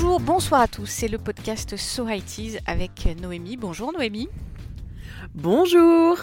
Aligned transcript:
Bonjour, 0.00 0.20
bonsoir 0.20 0.60
à 0.60 0.68
tous, 0.68 0.86
c'est 0.86 1.08
le 1.08 1.18
podcast 1.18 1.76
So 1.76 2.08
It 2.08 2.62
avec 2.66 3.08
Noémie. 3.20 3.56
Bonjour 3.56 3.92
Noémie. 3.92 4.28
Bonjour. 5.34 6.16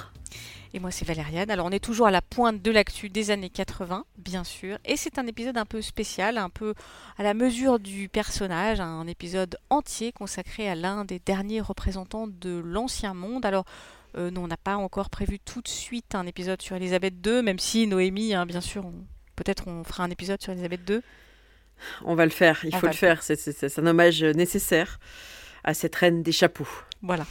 Et 0.74 0.80
moi 0.80 0.92
c'est 0.92 1.04
Valériane. 1.04 1.52
Alors 1.52 1.66
on 1.66 1.72
est 1.72 1.84
toujours 1.84 2.08
à 2.08 2.12
la 2.12 2.22
pointe 2.22 2.62
de 2.62 2.72
l'actu 2.72 3.10
des 3.10 3.32
années 3.32 3.50
80, 3.50 4.06
bien 4.18 4.46
sûr. 4.46 4.78
Et 4.86 4.96
c'est 4.96 5.20
un 5.20 5.28
épisode 5.28 5.58
un 5.58 5.66
peu 5.66 5.82
spécial, 5.82 6.38
un 6.38 6.50
peu 6.50 6.74
à 7.18 7.24
la 7.24 7.34
mesure 7.34 7.78
du 7.78 8.08
personnage, 8.08 8.80
un 8.80 9.08
épisode 9.08 9.58
entier 9.70 10.14
consacré 10.14 10.70
à 10.70 10.76
l'un 10.76 11.04
des 11.04 11.20
derniers 11.20 11.60
représentants 11.60 12.28
de 12.28 12.58
l'ancien 12.64 13.14
monde. 13.14 13.46
Alors 13.46 13.66
euh, 14.18 14.32
nous 14.32 14.40
on 14.40 14.48
n'a 14.48 14.56
pas 14.56 14.78
encore 14.78 15.10
prévu 15.10 15.38
tout 15.38 15.62
de 15.62 15.68
suite 15.68 16.16
un 16.16 16.26
épisode 16.26 16.62
sur 16.62 16.78
Elisabeth 16.78 17.16
II, 17.28 17.42
même 17.42 17.60
si 17.60 17.88
Noémie, 17.88 18.36
hein, 18.36 18.46
bien 18.46 18.62
sûr, 18.62 18.86
peut-être 19.36 19.68
on 19.68 19.84
fera 19.84 20.06
un 20.06 20.12
épisode 20.12 20.42
sur 20.42 20.54
Elisabeth 20.54 20.90
II. 20.90 21.02
On 22.04 22.16
va 22.16 22.26
le 22.26 22.32
faire, 22.32 22.64
il 22.64 22.76
faut 22.76 22.88
le 22.88 22.94
faire, 22.94 23.22
c'est 23.24 23.80
un 23.80 23.88
hommage 23.88 24.24
nécessaire 24.24 25.00
à 25.64 25.74
cette 25.74 25.96
reine 25.96 26.24
des 26.24 26.32
chapeaux. 26.32 26.68
Voilà, 27.02 27.26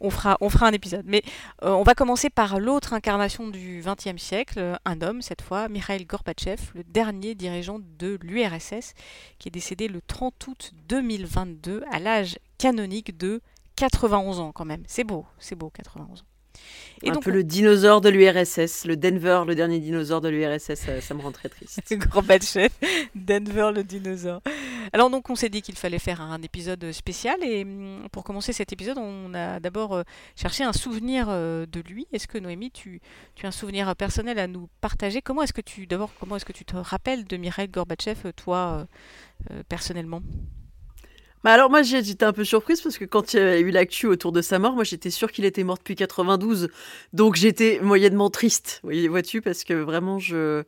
on 0.00 0.10
fera, 0.10 0.36
on 0.40 0.48
fera 0.48 0.68
un 0.68 0.72
épisode. 0.72 1.04
Mais 1.06 1.22
euh, 1.62 1.70
on 1.70 1.82
va 1.82 1.94
commencer 1.94 2.30
par 2.30 2.58
l'autre 2.58 2.92
incarnation 2.92 3.48
du 3.48 3.82
XXe 3.84 4.22
siècle, 4.22 4.78
un 4.84 5.00
homme 5.02 5.20
cette 5.20 5.42
fois, 5.42 5.68
Mikhail 5.68 6.04
Gorbatchev, 6.04 6.60
le 6.74 6.84
dernier 6.84 7.34
dirigeant 7.34 7.80
de 7.98 8.18
l'URSS, 8.22 8.94
qui 9.38 9.48
est 9.48 9.50
décédé 9.50 9.88
le 9.88 10.00
30 10.00 10.46
août 10.46 10.72
2022 10.88 11.82
à 11.90 11.98
l'âge 11.98 12.38
canonique 12.58 13.16
de 13.18 13.40
91 13.76 14.40
ans 14.40 14.52
quand 14.52 14.64
même. 14.64 14.84
C'est 14.86 15.04
beau, 15.04 15.26
c'est 15.38 15.56
beau, 15.56 15.70
91 15.70 16.20
ans. 16.20 16.24
Et 17.02 17.10
un 17.10 17.14
peu 17.14 17.30
le 17.30 17.42
dinosaure 17.42 18.02
de 18.02 18.10
l'URSS, 18.10 18.84
le 18.84 18.96
Denver, 18.96 19.42
le 19.46 19.54
dernier 19.54 19.78
dinosaure 19.78 20.20
de 20.20 20.28
l'URSS, 20.28 20.74
ça, 21.00 21.14
me 21.14 21.22
rend 21.22 21.32
très 21.32 21.48
triste. 21.48 21.80
Gorbatchev, 22.12 22.68
Denver 23.14 23.70
le 23.74 23.82
dinosaure. 23.82 24.42
Alors 24.92 25.08
donc 25.08 25.30
on 25.30 25.34
s'est 25.34 25.48
dit 25.48 25.62
qu'il 25.62 25.76
fallait 25.76 25.98
faire 25.98 26.20
un 26.20 26.42
épisode 26.42 26.92
spécial 26.92 27.42
et 27.42 27.62
hum, 27.62 28.06
pour 28.12 28.24
commencer 28.24 28.52
cet 28.52 28.72
épisode 28.72 28.98
on 28.98 29.32
a 29.34 29.60
d'abord 29.60 29.94
euh, 29.94 30.02
cherché 30.36 30.62
un 30.62 30.72
souvenir 30.72 31.26
euh, 31.28 31.64
de 31.64 31.80
lui. 31.80 32.06
Est-ce 32.12 32.28
que 32.28 32.38
Noémie 32.38 32.70
tu, 32.70 33.00
tu 33.34 33.46
as 33.46 33.48
un 33.48 33.52
souvenir 33.52 33.94
personnel 33.96 34.38
à 34.38 34.46
nous 34.46 34.68
partager? 34.80 35.22
Comment 35.22 35.42
est-ce 35.42 35.54
que 35.54 35.60
tu 35.62 35.86
d'abord 35.86 36.10
comment 36.20 36.36
est-ce 36.36 36.44
que 36.44 36.52
tu 36.52 36.66
te 36.66 36.76
rappelles 36.76 37.24
de 37.24 37.36
Mikhail 37.38 37.68
Gorbatchev 37.68 38.32
toi 38.34 38.86
euh, 39.50 39.62
personnellement? 39.68 40.20
Bah 41.42 41.52
alors 41.52 41.70
moi 41.70 41.82
j'étais 41.82 42.24
un 42.24 42.32
peu 42.32 42.44
surprise 42.44 42.80
parce 42.82 42.98
que 42.98 43.04
quand 43.04 43.34
il 43.34 43.40
y 43.40 43.42
a 43.42 43.58
eu 43.58 43.70
l'actu 43.70 44.06
autour 44.06 44.32
de 44.32 44.42
sa 44.42 44.58
mort, 44.58 44.74
moi 44.74 44.84
j'étais 44.84 45.10
sûre 45.10 45.32
qu'il 45.32 45.44
était 45.44 45.64
mort 45.64 45.78
depuis 45.78 45.96
92. 45.96 46.68
Donc 47.12 47.36
j'étais 47.36 47.80
moyennement 47.82 48.30
triste, 48.30 48.82
vois-tu, 48.82 49.40
parce 49.40 49.64
que 49.64 49.74
vraiment 49.74 50.18
je 50.18 50.64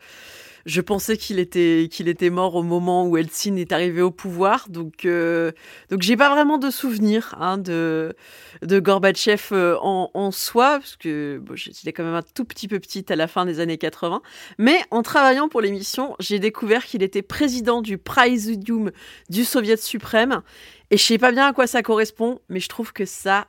je 0.66 0.80
pensais 0.80 1.16
qu'il 1.16 1.38
était, 1.38 1.84
était 1.84 2.30
mort 2.30 2.54
au 2.54 2.62
moment 2.62 3.06
où 3.06 3.16
Eltsine 3.16 3.58
est 3.58 3.72
arrivé 3.72 4.02
au 4.02 4.10
pouvoir. 4.10 4.68
Donc, 4.68 5.04
euh, 5.04 5.52
donc 5.90 6.02
j'ai 6.02 6.16
pas 6.16 6.30
vraiment 6.30 6.58
de 6.58 6.70
souvenir 6.70 7.34
hein, 7.38 7.58
de, 7.58 8.14
de 8.62 8.80
Gorbatchev 8.80 9.48
euh, 9.52 9.76
en, 9.80 10.30
soi, 10.30 10.78
parce 10.78 10.96
que 10.96 11.42
j'étais 11.54 11.92
quand 11.92 12.04
même 12.04 12.14
un 12.14 12.22
tout 12.22 12.44
petit 12.44 12.68
peu 12.68 12.78
petite 12.80 13.10
à 13.10 13.16
la 13.16 13.26
fin 13.26 13.44
des 13.44 13.60
années 13.60 13.78
80. 13.78 14.22
Mais 14.58 14.78
en 14.90 15.02
travaillant 15.02 15.48
pour 15.48 15.60
l'émission, 15.60 16.14
j'ai 16.20 16.38
découvert 16.38 16.84
qu'il 16.84 17.02
était 17.02 17.22
président 17.22 17.82
du 17.82 17.98
Présidium 17.98 18.90
du 19.28 19.44
Soviet 19.44 19.76
suprême. 19.76 20.42
Et 20.90 20.96
je 20.96 21.02
sais 21.02 21.18
pas 21.18 21.32
bien 21.32 21.46
à 21.46 21.52
quoi 21.52 21.66
ça 21.66 21.82
correspond, 21.82 22.40
mais 22.48 22.60
je 22.60 22.68
trouve 22.68 22.92
que 22.92 23.06
ça 23.06 23.46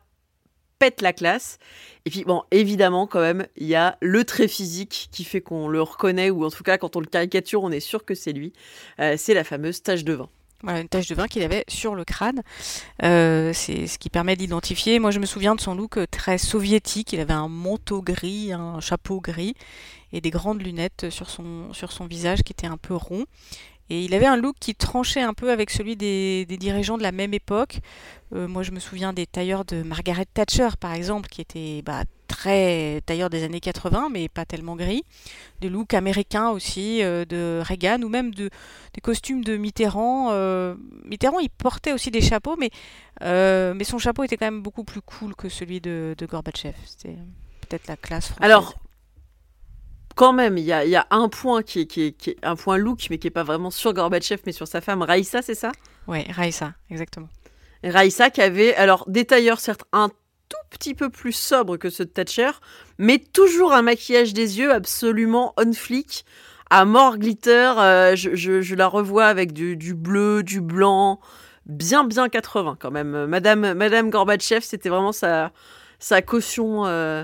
la 1.01 1.13
classe. 1.13 1.57
Et 2.05 2.09
puis, 2.09 2.23
bon, 2.23 2.43
évidemment, 2.51 3.07
quand 3.07 3.21
même, 3.21 3.47
il 3.55 3.67
y 3.67 3.75
a 3.75 3.97
le 4.01 4.23
trait 4.23 4.47
physique 4.47 5.09
qui 5.11 5.23
fait 5.23 5.41
qu'on 5.41 5.67
le 5.67 5.81
reconnaît, 5.81 6.29
ou 6.29 6.45
en 6.45 6.49
tout 6.49 6.63
cas, 6.63 6.77
quand 6.77 6.95
on 6.95 6.99
le 6.99 7.05
caricature, 7.05 7.63
on 7.63 7.71
est 7.71 7.79
sûr 7.79 8.05
que 8.05 8.15
c'est 8.15 8.33
lui. 8.33 8.53
Euh, 8.99 9.15
c'est 9.17 9.33
la 9.33 9.43
fameuse 9.43 9.81
tache 9.81 10.03
de 10.03 10.13
vin. 10.13 10.29
Voilà, 10.63 10.79
une 10.79 10.87
tache 10.87 11.07
de 11.07 11.15
vin 11.15 11.27
qu'il 11.27 11.43
avait 11.43 11.65
sur 11.67 11.93
le 11.93 12.05
crâne. 12.05 12.41
Euh, 13.03 13.51
c'est 13.53 13.85
ce 13.85 13.99
qui 13.99 14.09
permet 14.09 14.37
d'identifier. 14.37 14.97
Moi, 14.99 15.11
je 15.11 15.19
me 15.19 15.25
souviens 15.25 15.55
de 15.55 15.61
son 15.61 15.75
look 15.75 15.99
très 16.09 16.37
soviétique. 16.37 17.11
Il 17.11 17.19
avait 17.19 17.33
un 17.33 17.49
manteau 17.49 18.01
gris, 18.01 18.53
un 18.53 18.79
chapeau 18.79 19.19
gris 19.19 19.55
et 20.13 20.21
des 20.21 20.29
grandes 20.29 20.61
lunettes 20.61 21.09
sur 21.09 21.29
son, 21.29 21.73
sur 21.73 21.91
son 21.91 22.05
visage 22.05 22.43
qui 22.43 22.53
était 22.53 22.67
un 22.67 22.77
peu 22.77 22.95
rond. 22.95 23.25
Et 23.89 24.03
il 24.03 24.13
avait 24.15 24.25
un 24.25 24.37
look 24.37 24.55
qui 24.59 24.75
tranchait 24.75 25.21
un 25.21 25.33
peu 25.33 25.51
avec 25.51 25.69
celui 25.69 25.95
des, 25.95 26.45
dirigeants 26.45 26.97
de 26.97 27.03
la 27.03 27.11
même 27.11 27.33
époque. 27.33 27.79
Euh, 28.33 28.47
moi, 28.47 28.63
je 28.63 28.71
me 28.71 28.79
souviens 28.79 29.13
des 29.13 29.27
tailleurs 29.27 29.65
de 29.65 29.83
Margaret 29.83 30.25
Thatcher, 30.33 30.69
par 30.79 30.93
exemple, 30.93 31.27
qui 31.29 31.41
étaient 31.41 31.81
bah, 31.83 32.03
très 32.27 33.01
tailleurs 33.05 33.29
des 33.29 33.43
années 33.43 33.59
80, 33.59 34.09
mais 34.11 34.29
pas 34.29 34.45
tellement 34.45 34.75
gris. 34.75 35.03
Des 35.61 35.69
looks 35.69 35.93
américains 35.93 36.49
aussi, 36.49 37.03
euh, 37.03 37.25
de 37.25 37.61
Reagan, 37.61 38.01
ou 38.01 38.09
même 38.09 38.33
de, 38.33 38.49
des 38.93 39.01
costumes 39.01 39.43
de 39.43 39.57
Mitterrand. 39.57 40.29
Euh, 40.31 40.75
Mitterrand, 41.03 41.39
il 41.39 41.49
portait 41.49 41.91
aussi 41.91 42.09
des 42.09 42.21
chapeaux, 42.21 42.55
mais, 42.57 42.69
mais 43.21 43.83
son 43.83 43.97
chapeau 43.97 44.23
était 44.23 44.37
quand 44.37 44.47
même 44.47 44.61
beaucoup 44.61 44.85
plus 44.85 45.01
cool 45.01 45.35
que 45.35 45.49
celui 45.49 45.81
de, 45.81 46.15
de 46.17 46.25
Gorbatchev. 46.25 46.75
C'était 46.85 47.17
peut-être 47.61 47.87
la 47.87 47.97
classe 47.97 48.27
française. 48.27 48.45
Alors, 48.45 48.75
quand 50.15 50.33
même, 50.33 50.57
il 50.57 50.63
y 50.63 50.71
a, 50.71 51.07
un 51.11 51.29
point 51.29 51.63
qui 51.63 51.81
est, 51.81 52.35
un 52.43 52.55
point 52.55 52.77
look, 52.77 53.07
mais 53.09 53.17
qui 53.17 53.27
est 53.27 53.31
pas 53.31 53.43
vraiment 53.43 53.71
sur 53.71 53.93
Gorbatchev, 53.93 54.41
mais 54.45 54.51
sur 54.51 54.67
sa 54.67 54.81
femme 54.81 55.01
Raïssa, 55.01 55.41
c'est 55.41 55.55
ça? 55.55 55.71
Oui, 56.07 56.23
Raïssa, 56.31 56.73
exactement. 56.89 57.29
Raïssa 57.83 58.29
qui 58.29 58.41
avait, 58.41 58.75
alors, 58.75 59.05
des 59.07 59.25
tailleurs 59.25 59.59
certes 59.59 59.83
un 59.91 60.09
tout 60.09 60.57
petit 60.69 60.93
peu 60.93 61.09
plus 61.09 61.33
sobre 61.33 61.77
que 61.77 61.89
ceux 61.89 62.05
de 62.05 62.11
Thatcher, 62.11 62.51
mais 62.97 63.17
toujours 63.17 63.73
un 63.73 63.81
maquillage 63.81 64.33
des 64.33 64.59
yeux 64.59 64.71
absolument 64.71 65.53
on 65.57 65.73
flick, 65.73 66.25
à 66.69 66.85
mort 66.85 67.17
glitter. 67.17 67.73
Euh, 67.77 68.15
je, 68.15 68.75
la 68.75 68.87
revois 68.87 69.25
avec 69.25 69.53
du, 69.53 69.93
bleu, 69.93 70.43
du 70.43 70.61
blanc, 70.61 71.19
bien 71.65 72.03
bien 72.03 72.29
80 72.29 72.77
quand 72.79 72.91
même. 72.91 73.25
Madame, 73.25 73.73
Madame 73.73 74.09
Gorbatchev, 74.09 74.61
c'était 74.61 74.89
vraiment 74.89 75.11
sa, 75.11 75.51
sa 75.99 76.21
caution. 76.21 76.85
Euh, 76.85 77.23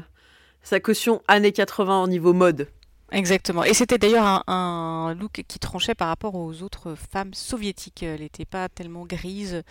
sa 0.62 0.80
caution 0.80 1.22
années 1.28 1.52
80 1.52 2.04
au 2.04 2.08
niveau 2.08 2.34
mode. 2.34 2.68
Exactement. 3.12 3.64
Et 3.64 3.74
c'était 3.74 3.98
d'ailleurs 3.98 4.44
un, 4.48 5.16
look 5.20 5.44
qui 5.48 5.60
tranchait 5.60 5.96
par 5.96 6.10
rapport 6.10 6.36
aux 6.36 6.62
autres 6.62 6.96
femmes 6.96 7.34
soviétiques. 7.34 8.04
Elle 8.04 8.22
n'était 8.22 8.46
pas 8.46 8.70
tellement 8.70 9.06
grise. 9.06 9.64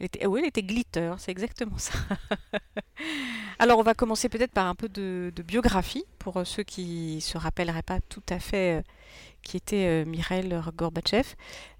Oui, 0.00 0.40
elle 0.42 0.48
était 0.48 0.62
glitter, 0.62 1.14
c'est 1.18 1.30
exactement 1.30 1.78
ça. 1.78 1.94
Alors 3.58 3.78
on 3.78 3.82
va 3.82 3.94
commencer 3.94 4.28
peut-être 4.28 4.52
par 4.52 4.66
un 4.66 4.74
peu 4.74 4.88
de, 4.88 5.32
biographie 5.46 6.04
pour 6.18 6.46
ceux 6.46 6.62
qui 6.62 7.20
se 7.20 7.38
rappelleraient 7.38 7.82
pas 7.82 8.00
tout 8.00 8.22
à 8.28 8.38
fait 8.38 8.78
euh, 8.78 8.82
qui 9.42 9.56
était 9.56 10.04
euh, 10.04 10.70
Gorbatchev, 10.76 11.34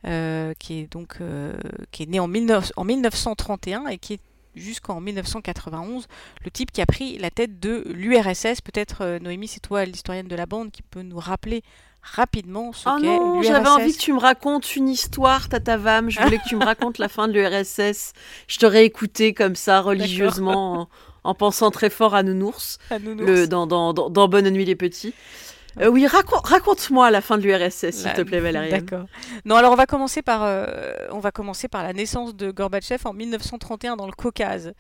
euh, 0.07 0.55
qui 0.59 0.81
est 0.81 0.93
donc 0.93 1.19
qui 1.91 2.05
est 2.05 2.07
né 2.07 2.21
en, 2.21 2.31
en 2.77 2.85
1931 2.85 3.87
et 3.89 3.99
qui 3.99 4.15
est 4.15 4.21
jusqu'en 4.55 5.01
1991, 5.01 6.07
le 6.45 6.51
type 6.51 6.73
qui 6.73 6.81
a 6.81 6.87
pris 6.87 7.19
la 7.19 7.31
tête 7.31 7.61
de 7.61 7.85
l'URSS. 7.87 8.61
Peut-être, 8.61 9.03
euh, 9.03 9.19
Noémie, 9.19 9.49
c'est 9.49 9.61
toi, 9.61 9.85
l'historienne 9.85 10.29
de 10.29 10.37
la 10.37 10.47
bande, 10.47 10.71
qui 10.71 10.83
peut 10.83 11.03
nous 11.03 11.19
rappeler 11.19 11.63
rapidement 12.03 12.73
ce 12.73 12.89
oh 12.89 13.01
qu'est 13.01 13.07
l'URSS. 13.07 13.47
J'avais 13.47 13.69
envie 13.69 13.97
que 13.97 14.01
tu 14.01 14.13
me 14.13 14.21
racontes 14.21 14.77
une 14.77 14.89
histoire, 14.89 15.49
Tata 15.49 15.77
Vam. 15.77 16.11
Je 16.11 16.21
voulais 16.21 16.39
que 16.39 16.49
tu 16.49 16.57
me 16.57 16.65
racontes 16.65 16.99
la 16.99 17.09
fin 17.09 17.29
de 17.29 17.33
l'URSS. 17.33 18.13
Je 18.47 18.59
t'aurais 18.59 18.85
écouté 18.85 19.35
comme 19.35 19.57
ça, 19.57 19.81
religieusement, 19.81 20.89
en, 21.25 21.35
pensant 21.35 21.71
très 21.71 21.91
fort 21.91 22.15
à 22.15 22.23
Nounours, 22.23 22.79
Le, 22.91 23.47
dans, 23.47 23.67
dans, 23.67 23.93
dans 23.93 24.29
Bonne 24.29 24.51
Nuit 24.51 24.65
les 24.65 24.77
Petits. 24.77 25.15
Euh, 25.81 25.89
oui, 25.89 26.07
raconte, 26.07 26.91
moi 26.91 27.11
la 27.11 27.21
fin 27.21 27.39
de 27.39 27.43
l'URSS, 27.43 27.91
s'il 27.91 28.13
te 28.13 28.23
plaît, 28.23 28.41
Valérie. 28.41 28.71
D'accord. 28.71 29.07
Non, 29.45 29.57
alors 29.57 29.73
on 29.73 29.77
va 29.77 29.87
commencer 29.87 30.23
par, 30.23 30.43
euh, 30.45 30.93
on 31.11 31.19
va 31.19 31.31
commencer 31.31 31.69
par 31.69 31.83
la 31.83 31.93
naissance 31.93 32.35
de 32.35 32.51
Gorbatchev 32.51 33.03
en 33.05 33.13
1931 33.13 33.97
dans 33.97 34.07
le 34.07 34.13
Caucase, 34.13 34.73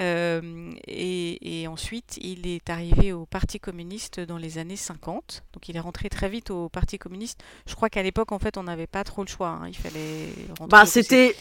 euh, 0.00 0.70
et, 0.86 1.66
ensuite 1.68 2.18
il 2.20 2.46
est 2.46 2.70
arrivé 2.70 3.12
au 3.12 3.26
Parti 3.26 3.60
communiste 3.60 4.20
dans 4.20 4.38
les 4.38 4.58
années 4.58 4.76
50. 4.76 5.42
Donc 5.52 5.68
il 5.68 5.76
est 5.76 5.80
rentré 5.80 6.08
très 6.08 6.28
vite 6.28 6.50
au 6.50 6.68
Parti 6.68 6.98
communiste. 6.98 7.40
Je 7.66 7.74
crois 7.74 7.90
qu'à 7.90 8.02
l'époque, 8.02 8.32
en 8.32 8.38
fait, 8.38 8.56
on 8.56 8.62
n'avait 8.62 8.86
pas 8.86 9.04
trop 9.04 9.22
le 9.22 9.28
choix. 9.28 9.48
Hein. 9.48 9.68
Il 9.68 9.76
fallait. 9.76 10.28
Bah, 10.68 10.86
c'était 10.86 11.36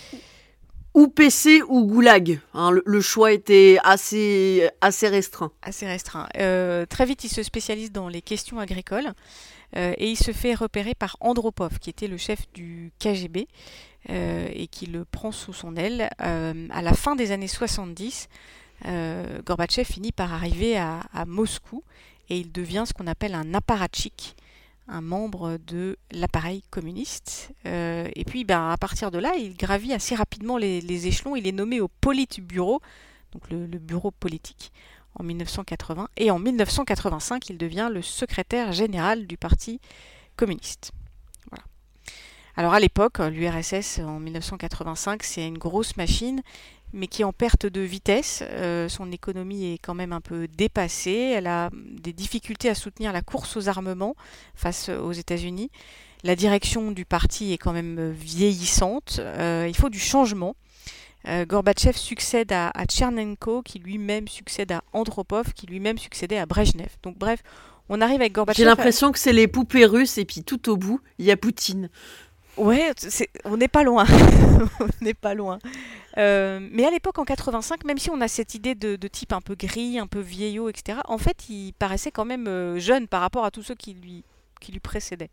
ou 0.93 1.07
PC 1.07 1.61
ou 1.67 1.85
Goulag. 1.85 2.39
Hein, 2.53 2.71
le, 2.85 3.01
choix 3.01 3.31
était 3.31 3.77
assez, 3.83 4.69
restreint. 4.81 5.51
Euh, 6.37 6.85
très 6.85 7.05
vite, 7.05 7.23
il 7.23 7.29
se 7.29 7.43
spécialise 7.43 7.91
dans 7.91 8.07
les 8.07 8.21
questions 8.21 8.59
agricoles 8.59 9.13
euh, 9.75 9.93
et 9.97 10.09
il 10.09 10.15
se 10.15 10.31
fait 10.31 10.55
repérer 10.55 10.95
par 10.95 11.17
Andropov, 11.19 11.79
qui 11.79 11.89
était 11.89 12.07
le 12.07 12.17
chef 12.17 12.51
du 12.53 12.91
KGB 12.99 13.47
euh, 14.09 14.47
et 14.51 14.67
qui 14.67 14.85
le 14.85 15.05
prend 15.05 15.31
sous 15.31 15.53
son 15.53 15.75
aile. 15.75 16.09
à 16.19 16.81
la 16.81 16.93
fin 16.93 17.15
des 17.15 17.31
années 17.31 17.47
70, 17.47 18.27
Gorbatchev 19.45 19.85
finit 19.85 20.11
par 20.11 20.33
arriver 20.33 20.77
à, 20.77 21.01
à, 21.13 21.25
Moscou 21.25 21.83
et 22.29 22.37
il 22.37 22.51
devient 22.51 22.85
ce 22.87 22.93
qu'on 22.93 23.07
appelle 23.07 23.35
un 23.35 23.53
apparatchik 23.53 24.35
un 24.87 25.01
membre 25.01 25.57
de 25.67 25.97
l'appareil 26.11 26.63
communiste. 26.69 27.51
Euh, 27.65 28.09
et 28.15 28.23
puis, 28.23 28.43
ben, 28.43 28.69
à 28.69 28.77
partir 28.77 29.11
de 29.11 29.19
là, 29.19 29.35
il 29.35 29.55
gravit 29.55 29.93
assez 29.93 30.15
rapidement 30.15 30.57
les, 30.57 31.07
échelons. 31.07 31.35
Il 31.35 31.47
est 31.47 31.51
nommé 31.51 31.81
au 31.81 31.87
Politburo, 31.87 32.81
donc 33.33 33.49
le, 33.49 33.65
bureau 33.77 34.11
politique, 34.11 34.71
en 35.15 35.23
1980. 35.23 36.07
Et 36.17 36.31
en 36.31 36.39
1985, 36.39 37.49
il 37.49 37.57
devient 37.57 37.89
le 37.91 38.01
secrétaire 38.01 38.71
général 38.71 39.27
du 39.27 39.37
Parti 39.37 39.79
communiste. 40.35 40.91
Alors 42.59 42.73
à 42.73 42.79
l'époque, 42.79 43.19
l'URSS 43.19 43.99
en 43.99 44.19
1985, 44.19 45.21
c'est 45.21 45.47
une 45.47 45.59
grosse 45.59 45.95
machine, 45.95 46.41
mais 46.93 47.07
qui 47.07 47.21
est 47.21 47.25
en 47.25 47.33
perte 47.33 47.65
de 47.65 47.81
vitesse. 47.81 48.43
Euh, 48.43 48.89
son 48.89 49.11
économie 49.11 49.73
est 49.73 49.77
quand 49.77 49.93
même 49.93 50.13
un 50.13 50.21
peu 50.21 50.47
dépassée. 50.47 51.33
Elle 51.35 51.47
a 51.47 51.69
des 51.73 52.13
difficultés 52.13 52.69
à 52.69 52.75
soutenir 52.75 53.13
la 53.13 53.21
course 53.21 53.57
aux 53.57 53.69
armements 53.69 54.15
face 54.55 54.89
aux 54.89 55.11
États-Unis. 55.11 55.69
La 56.23 56.35
direction 56.35 56.91
du 56.91 57.05
parti 57.05 57.53
est 57.53 57.57
quand 57.57 57.73
même 57.73 58.11
vieillissante. 58.11 59.19
Euh, 59.19 59.65
il 59.67 59.75
faut 59.75 59.89
du 59.89 59.99
changement. 59.99 60.55
Euh, 61.27 61.45
Gorbatchev 61.45 61.97
succède 61.97 62.51
à, 62.53 62.69
à 62.69 62.85
Tchernenko, 62.85 63.61
qui 63.61 63.79
lui-même 63.79 64.27
succède 64.27 64.71
à 64.71 64.81
Andropov, 64.93 65.53
qui 65.53 65.67
lui-même 65.67 65.97
succédait 65.97 66.37
à 66.37 66.45
Brejnev. 66.45 66.89
Donc 67.03 67.17
bref, 67.17 67.43
on 67.89 68.01
arrive 68.01 68.21
avec 68.21 68.33
Gorbatchev. 68.33 68.63
J'ai 68.63 68.69
l'impression 68.69 69.11
que 69.11 69.19
c'est 69.19 69.33
les 69.33 69.47
poupées 69.47 69.85
russes 69.85 70.17
et 70.17 70.25
puis 70.25 70.43
tout 70.43 70.69
au 70.69 70.77
bout, 70.77 71.01
il 71.19 71.25
y 71.25 71.31
a 71.31 71.37
Poutine. 71.37 71.89
Ouais, 72.57 72.91
on 73.45 73.57
n'est 73.57 73.67
pas 73.67 73.83
loin. 73.83 74.05
on 74.79 74.87
n'est 75.01 75.13
pas 75.13 75.35
loin. 75.35 75.59
Euh, 76.17 76.67
mais 76.71 76.85
à 76.85 76.91
l'époque, 76.91 77.19
en 77.19 77.25
85, 77.25 77.85
même 77.85 77.97
si 77.97 78.09
on 78.09 78.21
a 78.21 78.27
cette 78.27 78.55
idée 78.55 78.75
de, 78.75 78.95
type 79.07 79.33
un 79.33 79.41
peu 79.41 79.55
gris, 79.55 79.99
un 79.99 80.07
peu 80.07 80.19
vieillot, 80.19 80.69
etc., 80.69 80.99
en 81.05 81.17
fait, 81.17 81.49
il 81.49 81.73
paraissait 81.73 82.11
quand 82.11 82.25
même 82.25 82.47
euh, 82.47 82.79
jeune 82.79 83.07
par 83.07 83.21
rapport 83.21 83.45
à 83.45 83.51
tous 83.51 83.63
ceux 83.63 83.75
qui 83.75 83.93
lui, 83.93 84.23
qui 84.59 84.71
lui 84.71 84.79
précédaient. 84.79 85.29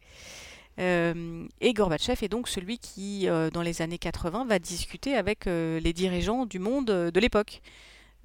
Euh, 0.80 1.46
et 1.60 1.72
Gorbatchev 1.72 2.24
est 2.24 2.28
donc 2.28 2.48
celui 2.48 2.78
qui, 2.78 3.26
dans 3.52 3.62
les 3.62 3.80
années 3.80 3.98
80, 3.98 4.44
va 4.44 4.58
discuter 4.58 5.16
avec 5.16 5.46
les 5.46 5.92
dirigeants 5.92 6.46
du 6.46 6.58
monde 6.58 6.86
de 6.86 7.20
l'époque. 7.20 7.62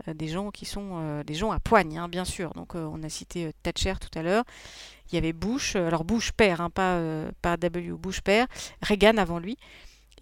des 0.07 0.27
gens 0.27 0.50
qui 0.50 0.65
sont 0.65 1.21
des 1.25 1.35
gens 1.35 1.51
à 1.51 1.59
poigne, 1.59 1.97
hein, 1.97 2.09
bien 2.09 2.25
sûr. 2.25 2.53
Donc, 2.56 2.75
on 2.75 3.03
a 3.03 3.09
cité 3.09 3.51
Thatcher 3.63 3.94
tout 4.01 4.17
à 4.17 4.23
l'heure. 4.23 4.44
Il 5.11 5.15
y 5.15 5.17
avait 5.17 5.33
Bush, 5.33 5.75
alors 5.75 6.03
Bush 6.03 6.31
père, 6.31 6.61
hein, 6.61 6.69
pas, 6.69 7.00
pas 7.41 7.57
W, 7.57 7.91
Bush 7.91 8.21
père, 8.21 8.47
Reagan 8.81 9.17
avant 9.17 9.39
lui. 9.39 9.57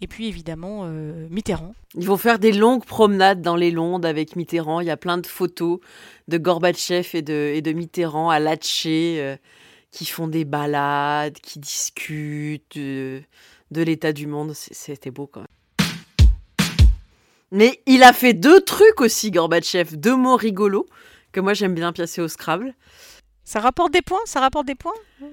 Et 0.00 0.06
puis 0.06 0.28
évidemment 0.28 0.82
euh, 0.84 1.26
Mitterrand. 1.30 1.74
Ils 1.94 2.06
vont 2.06 2.16
faire 2.16 2.38
des 2.38 2.52
longues 2.52 2.84
promenades 2.84 3.42
dans 3.42 3.56
les 3.56 3.70
Landes 3.70 4.06
avec 4.06 4.36
Mitterrand. 4.36 4.80
Il 4.80 4.86
y 4.86 4.90
a 4.90 4.96
plein 4.96 5.18
de 5.18 5.26
photos 5.26 5.80
de 6.28 6.38
Gorbatchev 6.38 7.10
et 7.14 7.22
de, 7.22 7.72
Mitterrand 7.72 8.30
à 8.30 8.38
Latché 8.38 9.16
euh, 9.18 9.36
qui 9.90 10.04
font 10.04 10.28
des 10.28 10.44
balades, 10.44 11.38
qui 11.40 11.58
discutent 11.58 12.78
de, 12.78 13.22
l'état 13.72 14.12
du 14.12 14.26
monde. 14.26 14.52
C'était 14.54 15.10
beau 15.10 15.26
quand 15.26 15.40
même. 15.40 15.48
Mais 17.50 17.80
il 17.86 18.02
a 18.02 18.12
fait 18.12 18.34
deux 18.34 18.60
trucs 18.60 19.00
aussi, 19.00 19.30
Gorbatchev, 19.30 19.96
deux 19.96 20.16
mots 20.16 20.36
rigolos 20.36 20.86
que 21.32 21.40
moi 21.40 21.54
j'aime 21.54 21.74
bien 21.74 21.92
piacer 21.92 22.20
au 22.20 22.28
Scrabble. 22.28 22.74
Ça 23.48 23.60
rapporte 23.60 23.94
des 23.94 24.02
points 24.02 24.20
Ça 24.26 24.40
rapporte 24.40 24.66
des 24.66 24.74
points? 24.74 24.92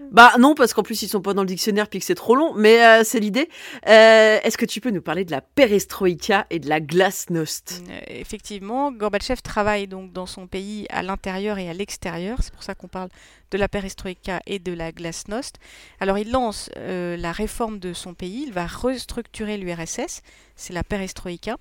Bah 0.10 0.32
non, 0.40 0.56
parce 0.56 0.74
qu'en 0.74 0.84
plus 0.84 1.02
ils 1.02 1.10
sont 1.10 1.22
pas 1.22 1.34
dans 1.34 1.42
le 1.42 1.48
dictionnaire 1.48 1.90
puis 1.90 2.00
que 2.00 2.06
c'est 2.06 2.16
trop 2.16 2.34
long, 2.34 2.54
mais 2.54 2.82
euh, 2.82 3.04
c'est 3.04 3.20
l'idée. 3.20 3.50
Euh, 3.90 4.40
est-ce 4.42 4.58
que 4.58 4.64
tu 4.64 4.80
peux 4.80 4.90
nous 4.90 5.02
parler 5.02 5.26
de 5.26 5.32
la 5.32 5.42
perestroïka 5.42 6.48
et 6.50 6.60
de 6.60 6.70
la 6.70 6.80
glasnost? 6.80 7.84
Euh, 7.90 8.00
Effectivement, 8.08 8.94
Gorbatchev 8.94 9.42
travaille 9.42 9.88
donc 9.88 10.14
dans 10.14 10.28
son 10.28 10.48
pays 10.48 10.88
à 10.92 11.04
l'intérieur 11.04 11.58
et 11.58 11.70
à 11.70 11.74
l'extérieur. 11.74 12.38
C'est 12.42 12.54
pour 12.54 12.64
ça 12.64 12.74
qu'on 12.74 12.88
parle 12.88 13.10
de 13.52 13.58
la 13.58 13.68
perestroïka 13.68 14.40
et 14.46 14.60
de 14.60 14.72
la 14.72 14.94
glasnost. 14.94 15.58
Alors 16.00 16.18
il 16.18 16.32
lance 16.32 16.70
la 16.78 17.34
réforme 17.34 17.80
de 17.80 17.92
son 17.92 18.14
pays, 18.14 18.46
il 18.48 18.54
va 18.54 18.66
restructurer 18.66 19.58
l'URSS, 19.58 20.22
c'est 20.56 20.72
la 20.72 20.84
perestroïka, 20.84 21.58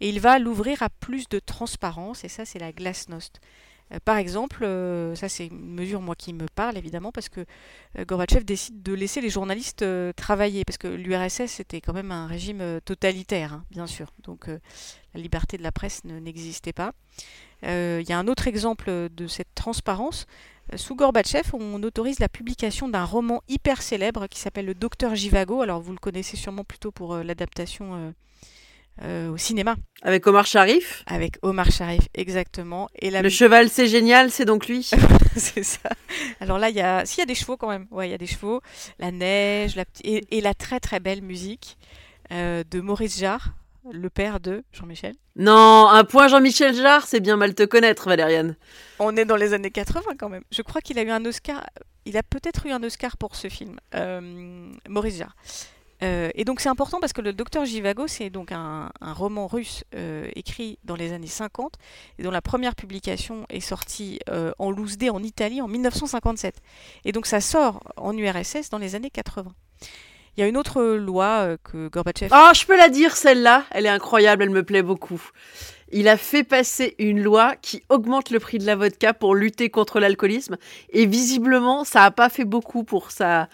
et 0.00 0.08
il 0.08 0.18
va 0.18 0.38
l'ouvrir 0.38 0.82
à 0.82 0.88
plus 0.88 1.28
de 1.28 1.40
transparence, 1.40 2.24
et 2.24 2.28
ça 2.30 2.46
c'est 2.46 2.58
la 2.58 2.72
glasnost. 2.72 3.38
Euh, 3.94 3.98
par 4.04 4.16
exemple, 4.16 4.64
euh, 4.64 5.14
ça 5.14 5.28
c'est 5.28 5.46
une 5.46 5.74
mesure 5.74 6.00
moi 6.00 6.14
qui 6.14 6.32
me 6.32 6.46
parle 6.54 6.76
évidemment 6.76 7.12
parce 7.12 7.28
que 7.28 7.44
euh, 7.98 8.04
Gorbatchev 8.04 8.44
décide 8.44 8.82
de 8.82 8.92
laisser 8.92 9.20
les 9.20 9.30
journalistes 9.30 9.84
travailler 10.16 10.64
parce 10.64 10.78
que 10.78 10.88
l'URSS 10.88 11.60
était 11.60 11.80
quand 11.80 11.92
même 11.92 12.12
un 12.12 12.26
régime 12.26 12.80
totalitaire, 12.84 13.54
hein, 13.54 13.64
bien 13.70 13.86
sûr. 13.86 14.12
Donc 14.22 14.46
la 14.48 15.20
liberté 15.20 15.56
de 15.56 15.62
la 15.62 15.72
presse 15.72 16.04
n'existait 16.04 16.72
pas. 16.72 16.92
Il 17.62 18.04
y 18.06 18.12
a 18.12 18.18
un 18.18 18.28
autre 18.28 18.46
exemple 18.46 18.90
de 19.10 19.26
cette 19.26 19.54
transparence. 19.54 20.26
Sous 20.76 20.96
Gorbatchev, 20.96 21.50
on 21.54 21.82
autorise 21.82 22.18
la 22.18 22.28
publication 22.28 22.88
d'un 22.88 23.04
roman 23.04 23.42
hyper 23.48 23.82
célèbre 23.82 24.26
qui 24.26 24.38
s'appelle 24.38 24.66
Le 24.66 24.74
Docteur 24.74 25.14
Jivago. 25.14 25.62
Alors 25.62 25.80
vous 25.80 25.92
le 25.92 25.98
connaissez 25.98 26.36
sûrement 26.36 26.64
plutôt 26.64 26.90
pour 26.90 27.16
l'adaptation 27.16 28.12
euh, 29.02 29.30
au 29.30 29.36
cinéma. 29.36 29.74
Avec 30.02 30.26
Omar 30.26 30.46
Sharif 30.46 31.02
Avec 31.06 31.38
Omar 31.42 31.70
Sharif, 31.70 32.02
exactement. 32.14 32.88
Et 33.00 33.10
Le 33.10 33.28
cheval, 33.28 33.68
c'est 33.68 33.88
génial, 33.88 34.30
c'est 34.30 34.44
donc 34.44 34.68
lui 34.68 34.88
C'est 35.36 35.64
ça. 35.64 35.90
Alors 36.40 36.58
là, 36.58 36.70
il 36.70 36.76
y 36.76 36.80
a... 36.80 37.04
S'il 37.04 37.18
y 37.18 37.22
a 37.22 37.26
des 37.26 37.34
chevaux 37.34 37.56
quand 37.56 37.68
même. 37.68 37.86
Ouais, 37.90 38.08
il 38.08 38.12
y 38.12 38.14
a 38.14 38.18
des 38.18 38.26
chevaux, 38.26 38.60
la 38.98 39.10
neige, 39.10 39.74
la... 39.74 39.84
Et, 40.04 40.24
et, 40.36 40.40
la 40.40 40.54
très 40.54 40.78
très 40.78 41.00
belle 41.00 41.22
musique 41.22 41.76
euh, 42.30 42.62
de 42.70 42.80
Maurice 42.80 43.18
Jarre, 43.18 43.54
le 43.92 44.08
père 44.10 44.40
de 44.40 44.62
Jean-Michel. 44.72 45.14
Non, 45.36 45.88
un 45.88 46.04
point 46.04 46.28
Jean-Michel 46.28 46.74
Jarre, 46.74 47.06
c'est 47.06 47.20
bien 47.20 47.36
mal 47.36 47.54
te 47.54 47.64
connaître, 47.64 48.08
Valériane. 48.08 48.56
On 48.98 49.16
est 49.16 49.24
dans 49.24 49.36
les 49.36 49.52
années 49.54 49.70
80 49.70 50.12
quand 50.18 50.28
même. 50.28 50.44
Je 50.52 50.62
crois 50.62 50.80
qu'il 50.80 50.98
a 50.98 51.02
eu 51.02 51.10
un 51.10 51.24
Oscar. 51.24 51.66
Il 52.04 52.16
a 52.16 52.22
peut-être 52.22 52.66
eu 52.66 52.70
un 52.70 52.82
Oscar 52.82 53.16
pour 53.16 53.34
ce 53.34 53.48
film, 53.48 53.78
euh, 53.94 54.70
Maurice 54.88 55.18
Jarre. 55.18 55.34
Euh, 56.02 56.30
et 56.34 56.44
donc 56.44 56.60
c'est 56.60 56.68
important 56.68 57.00
parce 57.00 57.12
que 57.12 57.20
le 57.20 57.32
Docteur 57.32 57.64
Jivago, 57.64 58.06
c'est 58.06 58.30
donc 58.30 58.52
un, 58.52 58.90
roman 59.00 59.46
russe 59.46 59.84
euh, 59.94 60.28
écrit 60.34 60.78
dans 60.84 60.96
les 60.96 61.12
années 61.12 61.26
50 61.26 61.74
et 62.18 62.22
dont 62.22 62.30
la 62.30 62.42
première 62.42 62.74
publication 62.74 63.46
est 63.48 63.60
sortie 63.60 64.18
euh, 64.28 64.52
en 64.58 64.70
loose 64.70 64.96
en 65.10 65.22
Italie 65.22 65.60
en 65.60 65.68
1957. 65.68 66.56
Et 67.04 67.12
donc 67.12 67.26
ça 67.26 67.40
sort 67.40 67.82
en 67.96 68.16
URSS 68.16 68.70
dans 68.70 68.78
les 68.78 68.94
années 68.94 69.10
80. 69.10 69.52
Il 70.36 70.40
y 70.40 70.42
a 70.42 70.48
une 70.48 70.56
autre 70.56 70.82
loi 70.82 71.56
que 71.62 71.88
Gorbatchev... 71.88 72.28
Ah, 72.32 72.50
je 72.54 72.66
peux 72.66 72.76
la 72.76 72.88
dire 72.88 73.14
celle-là, 73.14 73.64
elle 73.70 73.86
est 73.86 73.90
incroyable, 73.90 74.42
elle 74.42 74.50
me 74.50 74.64
plaît 74.64 74.82
beaucoup. 74.82 75.22
Il 75.92 76.08
a 76.08 76.16
fait 76.16 76.42
passer 76.42 76.96
une 76.98 77.22
loi 77.22 77.54
qui 77.62 77.84
augmente 77.88 78.30
le 78.30 78.40
prix 78.40 78.58
de 78.58 78.66
la 78.66 78.74
vodka 78.74 79.14
pour 79.14 79.36
lutter 79.36 79.70
contre 79.70 80.00
l'alcoolisme 80.00 80.56
et 80.90 81.06
visiblement 81.06 81.84
ça 81.84 82.00
n'a 82.00 82.10
pas 82.10 82.28
fait 82.28 82.44
beaucoup 82.44 82.82
pour 82.82 83.12
sa 83.12 83.48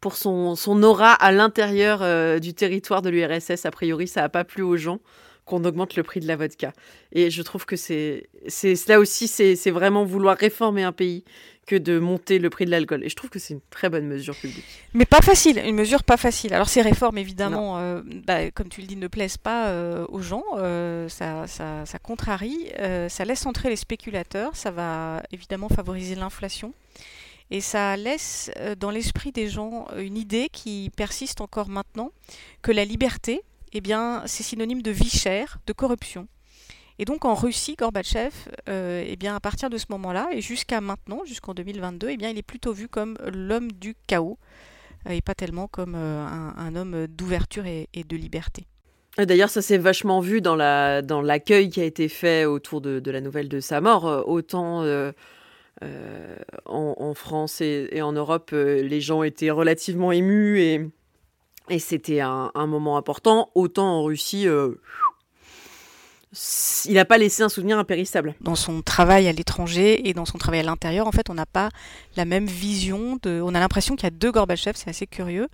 pour 0.00 0.16
son, 0.16 0.56
son 0.56 0.82
aura 0.82 1.12
à 1.12 1.32
l'intérieur 1.32 2.00
euh, 2.02 2.38
du 2.38 2.54
territoire 2.54 3.02
de 3.02 3.10
l'URSS. 3.10 3.64
A 3.64 3.70
priori, 3.70 4.08
ça 4.08 4.22
n'a 4.22 4.28
pas 4.28 4.44
plu 4.44 4.62
aux 4.62 4.76
gens 4.76 5.00
qu'on 5.44 5.64
augmente 5.64 5.94
le 5.94 6.02
prix 6.02 6.18
de 6.18 6.26
la 6.26 6.34
vodka. 6.34 6.72
Et 7.12 7.30
je 7.30 7.40
trouve 7.42 7.66
que 7.66 7.76
c'est, 7.76 8.28
c'est 8.48 8.88
là 8.88 8.98
aussi, 8.98 9.28
c'est, 9.28 9.70
vraiment 9.70 10.04
vouloir 10.04 10.36
réformer 10.36 10.82
un 10.82 10.90
pays 10.90 11.22
que 11.68 11.76
de 11.76 12.00
monter 12.00 12.40
le 12.40 12.50
prix 12.50 12.64
de 12.64 12.70
l'alcool. 12.70 13.04
Et 13.04 13.08
je 13.08 13.14
trouve 13.14 13.30
que 13.30 13.38
c'est 13.38 13.54
une 13.54 13.60
très 13.70 13.88
bonne 13.88 14.06
mesure 14.06 14.34
publique. 14.34 14.64
Mais 14.92 15.04
pas 15.04 15.20
facile, 15.20 15.62
une 15.64 15.76
mesure 15.76 16.02
pas 16.02 16.16
facile. 16.16 16.52
Alors 16.52 16.68
ces 16.68 16.82
réformes, 16.82 17.18
évidemment, 17.18 17.78
euh, 17.78 18.02
bah, 18.26 18.50
comme 18.50 18.68
tu 18.68 18.80
le 18.80 18.88
dis, 18.88 18.96
ne 18.96 19.06
plaisent 19.06 19.36
pas 19.36 19.68
euh, 19.68 20.04
aux 20.08 20.20
gens. 20.20 20.44
ça, 21.08 21.46
ça, 21.46 21.86
ça, 21.86 21.98
contrarie, 22.00 22.72
ça 23.08 23.24
laisse 23.24 23.46
entrer 23.46 23.68
les 23.68 23.76
spéculateurs, 23.76 24.54
ça 24.56 24.72
va 24.72 25.22
évidemment 25.30 25.68
favoriser 25.68 26.16
l'inflation. 26.16 26.74
Et 27.50 27.60
ça 27.60 27.96
laisse 27.96 28.50
euh, 28.56 28.74
dans 28.74 28.90
l'esprit 28.90 29.32
des 29.32 29.48
gens 29.48 29.86
euh, 29.92 30.00
une 30.00 30.16
idée 30.16 30.48
qui 30.50 30.90
persiste 30.96 31.40
encore 31.40 31.68
maintenant, 31.68 32.10
que 32.62 32.72
la 32.72 32.84
liberté, 32.84 33.42
eh 33.72 33.80
bien, 33.80 34.22
c'est 34.26 34.42
synonyme 34.42 34.82
de 34.82 34.90
vie 34.90 35.10
chère, 35.10 35.58
de 35.66 35.72
corruption. 35.72 36.26
Et 36.98 37.04
donc 37.04 37.24
en 37.24 37.34
Russie, 37.34 37.76
Gorbatchev, 37.76 38.32
euh, 38.68 39.04
eh 39.06 39.16
bien, 39.16 39.36
à 39.36 39.40
partir 39.40 39.68
de 39.70 39.76
ce 39.76 39.86
moment-là 39.90 40.28
et 40.32 40.40
jusqu'à 40.40 40.80
maintenant, 40.80 41.20
jusqu'en 41.26 41.52
2022, 41.52 42.08
eh 42.10 42.16
bien, 42.16 42.30
il 42.30 42.38
est 42.38 42.42
plutôt 42.42 42.72
vu 42.72 42.88
comme 42.88 43.18
l'homme 43.32 43.70
du 43.70 43.94
chaos 44.06 44.38
et 45.08 45.20
pas 45.20 45.34
tellement 45.34 45.68
comme 45.68 45.94
un, 45.94 46.74
homme 46.74 47.06
d'ouverture 47.06 47.64
et, 47.66 47.86
de 47.94 48.16
liberté. 48.16 48.66
D'ailleurs, 49.18 49.50
ça 49.50 49.62
s'est 49.62 49.78
vachement 49.78 50.18
vu 50.18 50.40
dans 50.40 50.56
l'accueil 50.56 51.68
qui 51.68 51.80
a 51.80 51.84
été 51.84 52.08
fait 52.08 52.44
autour 52.44 52.80
de, 52.80 53.10
la 53.10 53.20
nouvelle 53.20 53.48
de 53.48 53.60
sa 53.60 53.80
mort. 53.80 54.24
Autant 54.26 54.82
en, 56.64 57.14
France 57.14 57.60
et, 57.60 58.00
en 58.02 58.12
Europe, 58.12 58.50
euh, 58.52 58.82
les 58.82 59.00
gens 59.00 59.22
étaient 59.22 59.50
relativement 59.50 60.12
émus 60.12 60.60
et, 60.60 60.88
et 61.68 61.78
c'était 61.78 62.20
un, 62.20 62.50
moment 62.66 62.96
important. 62.96 63.50
Autant 63.54 63.98
en 63.98 64.04
Russie, 64.04 64.48
euh, 64.48 64.74
il 66.84 66.94
n'a 66.94 67.04
pas 67.04 67.18
laissé 67.18 67.42
un 67.42 67.48
souvenir 67.48 67.78
impérissable. 67.78 68.34
Dans 68.40 68.54
son 68.54 68.82
travail 68.82 69.26
à 69.28 69.32
l'étranger 69.32 70.08
et 70.08 70.14
dans 70.14 70.24
son 70.24 70.38
travail 70.38 70.60
à 70.60 70.62
l'intérieur, 70.62 71.06
en 71.06 71.12
fait, 71.12 71.30
on 71.30 71.34
n'a 71.34 71.46
pas 71.46 71.70
la 72.16 72.24
même 72.24 72.46
vision. 72.46 73.18
On 73.24 73.54
a 73.54 73.60
l'impression 73.60 73.96
qu'il 73.96 74.04
y 74.04 74.08
a 74.08 74.10
deux 74.10 74.32
Gorbatchev, 74.32 74.74
c'est 74.76 74.90
assez 74.90 75.06
curieux. 75.06 75.48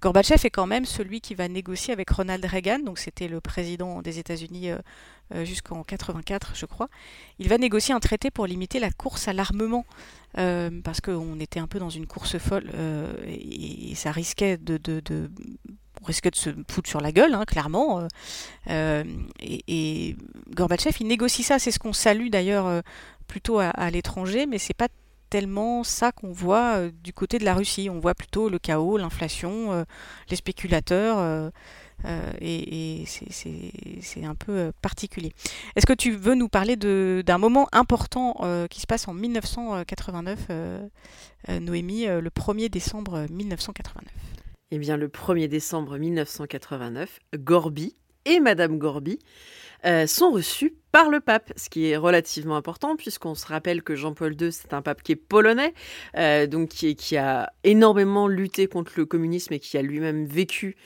Gorbatchev 0.00 0.46
est 0.46 0.50
quand 0.50 0.66
même 0.66 0.84
celui 0.84 1.20
qui 1.20 1.34
va 1.34 1.48
négocier 1.48 1.92
avec 1.92 2.10
Ronald 2.10 2.44
Reagan, 2.44 2.80
donc 2.80 2.98
c'était 2.98 3.26
le 3.26 3.40
président 3.40 4.00
des 4.00 4.18
États-Unis 4.20 4.70
euh, 4.70 4.78
euh, 5.34 5.44
jusqu'en 5.44 5.82
84, 5.82 6.52
je 6.54 6.66
crois. 6.66 6.88
Il 7.38 7.48
va 7.48 7.58
négocier 7.58 7.94
un 7.94 8.00
traité 8.00 8.30
pour 8.30 8.46
limiter 8.46 8.78
la 8.78 8.90
course 8.90 9.26
à 9.26 9.32
l'armement, 9.32 9.86
euh, 10.36 10.70
parce 10.84 11.00
qu'on 11.00 11.40
était 11.40 11.58
un 11.58 11.66
peu 11.66 11.80
dans 11.80 11.90
une 11.90 12.06
course 12.06 12.38
folle 12.38 12.70
et, 13.26 13.94
ça 13.96 14.12
risquait 14.12 14.56
de, 14.56 14.78
on 16.02 16.04
risquait 16.06 16.30
de 16.30 16.36
se 16.36 16.50
foutre 16.70 16.88
sur 16.88 17.00
la 17.00 17.12
gueule, 17.12 17.34
hein, 17.34 17.44
clairement. 17.44 18.06
et, 18.68 20.16
Gorbatchev, 20.54 20.96
il 21.00 21.06
négocie 21.06 21.42
ça, 21.42 21.58
c'est 21.58 21.70
ce 21.70 21.78
qu'on 21.78 21.92
salue 21.92 22.28
d'ailleurs 22.28 22.82
plutôt 23.26 23.58
à, 23.58 23.90
l'étranger, 23.90 24.46
mais 24.46 24.58
c'est 24.58 24.74
pas 24.74 24.88
tellement 25.30 25.84
ça 25.84 26.12
qu'on 26.12 26.32
voit 26.32 26.88
du 27.04 27.12
côté 27.12 27.38
de 27.38 27.44
la 27.44 27.54
Russie. 27.54 27.88
On 27.90 28.00
voit 28.00 28.14
plutôt 28.14 28.48
le 28.48 28.58
chaos, 28.58 28.96
l'inflation, 28.96 29.84
les 30.30 30.36
spéculateurs. 30.36 31.52
et, 32.40 33.04
c'est 33.06 34.24
un 34.24 34.34
peu 34.34 34.72
particulier. 34.80 35.32
Est-ce 35.76 35.86
que 35.86 35.92
tu 35.92 36.12
veux 36.12 36.34
nous 36.34 36.48
parler 36.48 36.76
d'un 36.76 37.38
moment 37.38 37.68
important 37.72 38.40
qui 38.70 38.80
se 38.80 38.86
passe 38.86 39.08
en 39.08 39.14
1989, 39.14 40.38
Noémie, 41.60 42.06
le 42.06 42.30
1er 42.30 42.68
décembre 42.70 43.26
1989 43.30 44.37
Eh 44.70 44.78
bien, 44.78 44.96
le 44.98 45.08
1er 45.08 45.48
décembre 45.48 45.96
1989, 45.96 47.20
Gorby 47.36 47.96
et 48.26 48.38
Madame 48.38 48.78
Gorby 48.78 49.18
sont 50.06 50.30
reçus 50.30 50.76
par 50.92 51.10
le 51.10 51.20
pape, 51.20 51.52
ce 51.56 51.68
qui 51.68 51.86
est 51.86 51.96
relativement 51.96 52.56
important 52.56 52.96
puisqu'on 52.96 53.34
se 53.34 53.46
rappelle 53.46 53.82
que 53.82 53.94
Jean-Paul 53.94 54.34
II, 54.40 54.52
c'est 54.52 54.72
un 54.72 54.82
pape 54.82 55.02
qui 55.02 55.12
est 55.12 55.16
polonais, 55.16 55.74
donc 56.48 56.68
qui, 56.68 57.16
a 57.16 57.52
énormément 57.64 58.28
lutté 58.28 58.66
contre 58.66 58.92
le 58.96 59.04
communisme 59.04 59.52
et 59.54 59.58
qui 59.58 59.76
a 59.76 59.82
lui-même 59.82 60.24
vécu 60.26 60.76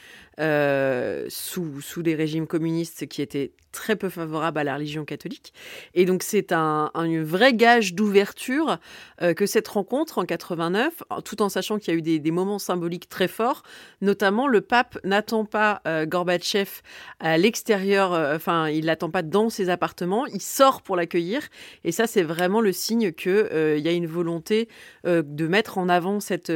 euh, 0.41 1.27
sous, 1.29 2.03
des 2.03 2.15
régimes 2.15 2.47
communistes 2.47 3.07
qui 3.07 3.21
étaient 3.21 3.53
très 3.71 3.97
peu 3.97 4.09
favorables 4.09 4.59
à 4.59 4.65
la 4.65 4.75
religion 4.75 5.05
catholique. 5.05 5.53
Et 5.95 6.07
donc 6.07 6.23
c'est 6.23 6.53
un, 6.53 6.91
vrai 7.23 7.53
gage 7.53 7.93
d'ouverture 7.93 8.79
euh, 9.21 9.35
que 9.35 9.45
cette 9.45 9.69
rencontre 9.69 10.19
en 10.19 10.25
89, 10.25 11.03
tout 11.25 11.43
en 11.43 11.51
sachant 11.51 11.79
qu'il 11.79 11.93
y 11.93 11.97
a 11.97 11.99
eu 11.99 12.19
des, 12.19 12.31
moments 12.31 12.59
symboliques 12.59 13.11
très 13.11 13.29
forts, 13.29 13.63
notamment 14.01 14.49
le 14.49 14.63
pape 14.63 14.99
n'attend 15.05 15.45
pas 15.45 15.83
euh, 15.87 16.07
Gorbatchev 16.07 16.81
à 17.21 17.37
l'extérieur, 17.37 18.13
enfin 18.35 18.69
il 18.69 18.87
l'attend 18.87 19.11
pas 19.11 19.23
dans 19.23 19.51
ses 19.51 19.69
appartements, 19.69 19.92
il 20.01 20.41
sort 20.41 20.83
pour 20.83 20.97
l'accueillir. 20.97 21.43
Et 21.85 21.93
ça 21.93 22.07
c'est 22.07 22.23
vraiment 22.23 22.61
le 22.61 22.73
signe 22.73 23.13
qu'il 23.13 23.49
il 23.53 23.83
y 23.85 23.89
a 23.89 23.93
une 23.93 24.07
volonté 24.07 24.69
de 25.05 25.47
mettre 25.47 25.79
en 25.79 25.89
avant 25.89 26.21
cette 26.21 26.53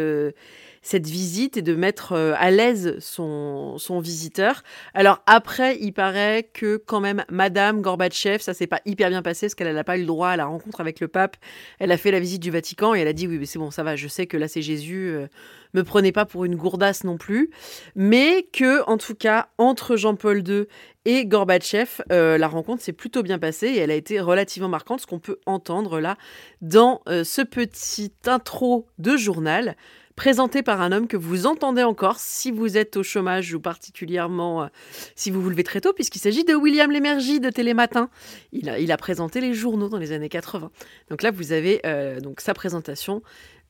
cette 0.86 1.06
visite 1.08 1.56
et 1.56 1.62
de 1.62 1.74
mettre 1.74 2.12
euh, 2.12 2.34
à 2.36 2.52
l'aise 2.52 2.96
son, 3.00 3.76
visiteur. 4.00 4.62
Alors 4.94 5.20
après, 5.26 5.76
il 5.80 5.92
paraît 5.92 6.48
que 6.52 6.76
quand 6.76 7.00
même 7.00 7.24
Madame 7.28 7.80
Gorbatchev, 7.80 8.38
ça 8.38 8.54
s'est 8.54 8.68
pas 8.68 8.80
hyper 8.84 9.08
bien 9.08 9.22
passé 9.22 9.46
parce 9.46 9.56
qu'elle 9.56 9.74
n'a 9.74 9.84
pas 9.84 9.96
eu 9.96 10.02
le 10.02 10.06
droit 10.06 10.28
à 10.28 10.36
la 10.36 10.46
rencontre 10.46 10.80
avec 10.80 11.00
le 11.00 11.08
pape. 11.08 11.36
Elle 11.80 11.90
a 11.90 11.96
fait 11.96 12.12
la 12.12 12.20
visite 12.20 12.40
du 12.40 12.52
Vatican 12.52 12.94
et 12.94 13.00
elle 13.00 13.08
a 13.08 13.12
dit 13.12 13.26
oui 13.26 13.38
mais 13.38 13.46
c'est 13.46 13.58
bon 13.58 13.72
ça 13.72 13.82
va, 13.82 13.96
je 13.96 14.06
sais 14.06 14.26
que 14.26 14.36
là 14.36 14.46
c'est 14.46 14.62
Jésus, 14.62 15.08
euh, 15.08 15.26
me 15.74 15.82
prenez 15.82 16.12
pas 16.12 16.24
pour 16.24 16.44
une 16.44 16.54
gourdasse 16.54 17.02
non 17.02 17.16
plus, 17.16 17.50
mais 17.96 18.46
que 18.52 18.88
en 18.88 18.96
tout 18.96 19.14
cas 19.14 19.48
entre 19.58 19.96
Jean-Paul 19.96 20.46
II 20.46 20.66
et 21.04 21.26
Gorbatchev, 21.26 22.02
euh, 22.12 22.38
la 22.38 22.46
rencontre 22.46 22.82
s'est 22.82 22.92
plutôt 22.92 23.24
bien 23.24 23.40
passée 23.40 23.68
et 23.68 23.78
elle 23.78 23.90
a 23.90 23.94
été 23.96 24.20
relativement 24.20 24.68
marquante, 24.68 25.00
ce 25.00 25.06
qu'on 25.06 25.18
peut 25.18 25.40
entendre 25.46 26.00
là 26.00 26.16
dans 26.60 27.00
ce 27.06 27.42
petit 27.42 28.12
intro 28.26 28.86
de 28.98 29.16
journal 29.16 29.74
présenté 30.16 30.62
par 30.62 30.80
un 30.80 30.92
homme 30.92 31.06
que 31.06 31.16
vous 31.16 31.46
entendez 31.46 31.82
encore 31.82 32.18
si 32.18 32.50
vous 32.50 32.76
êtes 32.76 32.96
au 32.96 33.02
chômage 33.02 33.54
ou 33.54 33.60
particulièrement 33.60 34.64
euh, 34.64 34.66
si 35.14 35.30
vous 35.30 35.40
vous 35.40 35.50
levez 35.50 35.62
très 35.62 35.80
tôt, 35.80 35.92
puisqu'il 35.92 36.18
s'agit 36.18 36.44
de 36.44 36.54
William 36.54 36.90
Lémergie 36.90 37.38
de 37.38 37.50
Télématin. 37.50 38.08
Il 38.52 38.70
a, 38.70 38.96
présenté 38.96 39.40
les 39.40 39.52
journaux 39.52 39.88
dans 39.88 39.98
les 39.98 40.12
années 40.12 40.30
80. 40.30 40.70
Donc 41.10 41.22
là, 41.22 41.30
vous 41.30 41.52
avez 41.52 41.80
euh, 41.84 42.18
donc 42.20 42.40
sa 42.40 42.54
présentation 42.54 43.22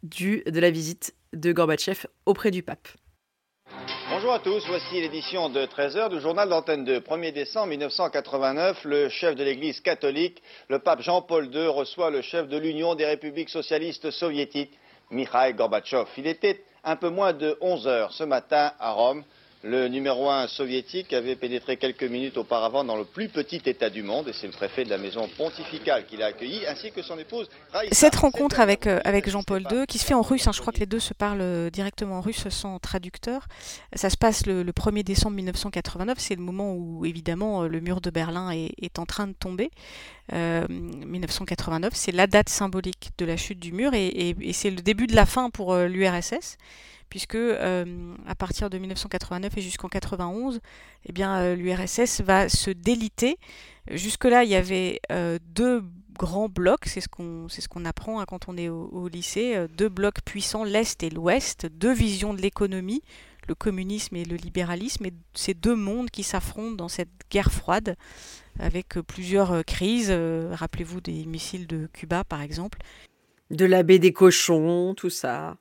de 0.03 0.61
la 0.61 0.71
visite 0.71 1.15
de 1.33 1.53
Gorbatchev 1.53 2.07
auprès 2.25 2.53
du 2.53 2.63
pape. 2.63 2.89
Bonjour 4.09 4.33
à 4.33 4.39
tous, 4.39 4.65
voici 4.69 5.01
l'édition 5.01 5.49
de 5.49 5.67
13h 5.67 6.11
du 6.11 6.21
journal 6.21 6.49
d'antenne 6.49 6.85
de 6.85 7.01
1er 7.01 7.33
décembre 7.33 7.69
1989. 7.69 8.85
Le 8.85 9.09
chef 9.09 9.35
de 9.35 9.43
l'Église 9.43 9.81
catholique, 9.81 10.43
le 10.69 10.79
pape 10.79 11.03
Jean-Paul 11.03 11.53
II, 11.53 11.67
reçoit 11.67 12.11
le 12.11 12.23
chef 12.23 12.49
de 12.49 12.57
l'Union 12.57 12.95
des 12.95 13.05
républiques 13.05 13.51
socialistes 13.51 14.13
soviétiques, 14.13 14.79
Mikhail 15.11 15.55
Gorbatchev. 15.55 16.07
Il 16.17 16.27
était 16.27 16.63
un 16.85 16.97
peu 16.97 17.09
moins 17.09 17.33
de 17.33 17.57
11 17.61 17.87
heures 17.87 18.13
ce 18.13 18.25
matin 18.25 18.73
à 18.79 18.93
Rome. 18.93 19.25
Le 19.69 19.89
numéro 19.89 20.31
un 20.31 20.47
soviétique 20.47 21.13
avait 21.13 21.35
pénétré 21.35 21.77
quelques 21.77 22.05
minutes 22.05 22.37
auparavant 22.37 22.85
dans 22.85 22.97
le 22.97 23.05
plus 23.05 23.29
petit 23.29 23.61
État 23.67 23.91
du 23.91 24.05
monde, 24.05 24.29
et 24.29 24.33
c'est 24.33 24.47
le 24.47 24.53
préfet 24.53 24.85
de 24.85 24.91
la 24.91 24.97
maison 24.97 25.29
pontificale 25.37 26.07
qui 26.07 26.17
l'a 26.17 26.27
accueilli, 26.27 26.65
ainsi 26.69 26.93
que 26.93 27.03
son 27.03 27.19
épouse. 27.19 27.49
Cette 27.91 28.15
rencontre 28.15 28.61
avec, 28.61 28.87
euh, 28.87 29.01
Jean-Paul 29.27 29.65
II, 29.69 29.87
qui 29.89 29.99
se 29.99 30.05
fait 30.05 30.15
en 30.15 30.23
russe, 30.23 30.47
hein, 30.47 30.53
je 30.55 30.61
crois 30.61 30.73
que 30.73 30.79
les 30.79 30.87
deux 30.87 31.01
se 31.01 31.15
parlent 31.15 31.41
euh, 31.41 31.69
directement 31.69 32.19
en 32.19 32.21
russe 32.21 32.49
sans 32.49 32.79
traducteur, 32.79 33.49
ça 33.93 34.09
se 34.09 34.17
passe 34.17 34.47
le, 34.47 34.63
1er 34.63 35.03
décembre 35.03 35.35
1989, 35.35 36.19
c'est 36.21 36.37
le 36.37 36.43
moment 36.43 36.73
où 36.73 37.05
évidemment 37.05 37.65
euh, 37.65 37.67
le 37.67 37.81
mur 37.81 38.01
de 38.01 38.11
Berlin 38.11 38.53
est, 38.53 38.99
en 39.01 39.05
train 39.05 39.27
de 39.27 39.35
tomber. 39.35 39.71
1989, 40.33 41.93
c'est 41.95 42.13
la 42.13 42.29
date 42.29 42.49
symbolique 42.49 43.11
de 43.19 43.25
la 43.25 43.37
chute 43.37 43.59
du 43.59 43.73
mur, 43.73 43.95
et, 43.95 44.35
et 44.41 44.53
c'est 44.53 44.71
le 44.71 44.81
début 44.81 45.09
de 45.09 45.17
la 45.17 45.27
fin 45.27 45.51
pour 45.51 45.77
l'URSS 45.77 46.57
puisque 47.17 47.35
euh, 47.35 48.15
à 48.27 48.35
partir 48.35 48.69
de 48.69 48.77
1989 48.77 49.57
et 49.57 49.63
jusqu'en 49.63 49.89
91, 49.89 50.61
eh 51.07 51.23
euh, 51.23 51.55
l'URSS 51.55 52.21
va 52.21 52.51
se 52.51 52.69
déliter. 52.69 53.39
Jusque-là, 53.91 54.45
il 54.45 54.51
y 54.51 54.55
avait 54.55 55.01
euh, 55.11 55.39
deux 55.55 55.83
grands 56.19 56.51
blocs, 56.51 56.85
c'est 56.85 57.01
ce 57.01 57.09
qu'on 57.09 57.49
ce 57.49 57.67
qu'on 57.69 57.87
apprend 57.87 58.21
hein, 58.21 58.27
quand 58.29 58.51
on 58.51 58.59
est 58.59 58.69
au, 58.69 59.09
lycée, 59.09 59.67
deux 59.79 59.89
blocs 59.89 60.21
puissants, 60.27 60.65
l'Est 60.65 61.03
et 61.05 61.09
l'Ouest, 61.09 61.65
deux 61.65 61.95
visions 61.95 62.35
de 62.35 62.43
l'économie, 62.43 63.01
le 63.49 63.55
communisme 63.55 64.15
et 64.17 64.27
le 64.27 64.37
libéralisme, 64.37 65.07
et 65.07 65.15
ces 65.33 65.55
deux 65.55 65.75
mondes 65.75 66.11
qui 66.11 66.23
s'affrontent 66.23 66.77
dans 66.77 66.89
cette 66.89 67.09
guerre 67.31 67.51
froide, 67.51 67.97
avec 68.59 69.01
plusieurs 69.07 69.65
crises, 69.65 70.13
rappelez-vous 70.53 71.01
des 71.01 71.25
missiles 71.25 71.67
de 71.67 71.89
Cuba 71.95 72.25
par 72.25 72.43
exemple. 72.43 72.81
De 73.51 73.65
la 73.65 73.83
baie 73.83 73.99
des 73.99 74.13
cochons, 74.13 74.93
tout 74.95 75.11
ça. 75.11 75.57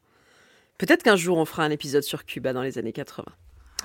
Peut-être 0.77 1.03
qu'un 1.03 1.15
jour 1.15 1.37
on 1.37 1.45
fera 1.45 1.63
un 1.63 1.71
épisode 1.71 2.03
sur 2.03 2.25
Cuba 2.25 2.53
dans 2.53 2.61
les 2.61 2.77
années 2.77 2.93
80. 2.93 3.25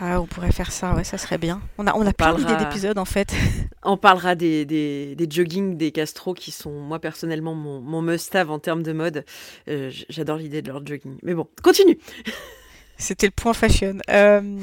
Ah, 0.03 0.19
on 0.19 0.27
pourrait 0.27 0.51
faire 0.51 0.73
ça, 0.73 0.95
ouais, 0.95 1.05
ça 1.05 1.19
serait 1.19 1.37
bien. 1.37 1.61
On 1.77 1.87
a, 1.87 1.95
on 1.95 2.07
a 2.07 2.13
plein 2.15 2.35
d'idées 2.35 2.57
d'épisodes 2.57 2.97
en 2.97 3.05
fait. 3.05 3.35
On 3.83 3.99
parlera 3.99 4.35
des, 4.35 4.65
des, 4.65 5.15
des 5.15 5.31
joggings 5.31 5.77
des 5.77 5.91
Castro 5.91 6.33
qui 6.33 6.53
sont, 6.53 6.73
moi 6.73 6.99
personnellement, 6.99 7.55
mon, 7.55 7.81
mon 7.81 8.01
must-have 8.01 8.51
en 8.51 8.59
termes 8.59 8.83
de 8.83 8.93
mode. 8.93 9.25
Euh, 9.69 9.91
j'adore 10.09 10.37
l'idée 10.37 10.63
de 10.63 10.69
leur 10.69 10.87
jogging. 10.87 11.19
Mais 11.23 11.35
bon, 11.35 11.47
continue 11.63 11.99
C'était 12.99 13.27
le 13.27 13.33
point 13.33 13.55
fashion. 13.55 13.99
Euh, 14.11 14.59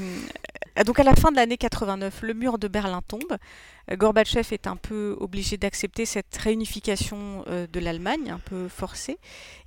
donc 0.85 0.99
à 0.99 1.03
la 1.03 1.15
fin 1.15 1.31
de 1.31 1.35
l'année 1.35 1.57
89, 1.57 2.21
le 2.21 2.33
mur 2.33 2.57
de 2.57 2.67
Berlin 2.67 3.01
tombe. 3.07 3.37
Gorbatchev 3.91 4.47
est 4.51 4.67
un 4.67 4.75
peu 4.75 5.15
obligé 5.19 5.57
d'accepter 5.57 6.05
cette 6.05 6.35
réunification 6.37 7.43
euh, 7.47 7.65
de 7.71 7.79
l'Allemagne, 7.79 8.29
un 8.29 8.39
peu 8.39 8.67
forcée. 8.67 9.17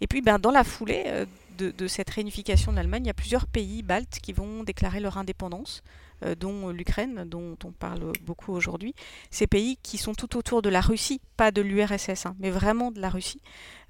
Et 0.00 0.06
puis 0.06 0.20
ben, 0.20 0.38
dans 0.38 0.52
la 0.52 0.62
foulée, 0.62 1.26
de, 1.60 1.88
cette 1.88 2.10
réunification 2.10 2.72
de 2.72 2.76
l'Allemagne, 2.76 3.04
il 3.04 3.08
y 3.08 3.10
a 3.10 3.14
plusieurs 3.14 3.46
pays 3.46 3.82
baltes 3.82 4.18
qui 4.22 4.32
vont 4.32 4.64
déclarer 4.64 5.00
leur 5.00 5.18
indépendance, 5.18 5.82
euh, 6.24 6.34
dont 6.34 6.70
l'Ukraine, 6.70 7.24
dont 7.26 7.56
on 7.64 7.72
parle 7.72 8.12
beaucoup 8.22 8.52
aujourd'hui. 8.52 8.94
Ces 9.30 9.46
pays 9.46 9.78
qui 9.82 9.98
sont 9.98 10.14
tout 10.14 10.36
autour 10.36 10.62
de 10.62 10.68
la 10.68 10.80
Russie, 10.80 11.20
pas 11.36 11.50
de 11.50 11.62
l'URSS, 11.62 12.26
hein, 12.26 12.36
mais 12.38 12.50
vraiment 12.50 12.90
de 12.90 13.00
la 13.00 13.08
Russie, 13.10 13.40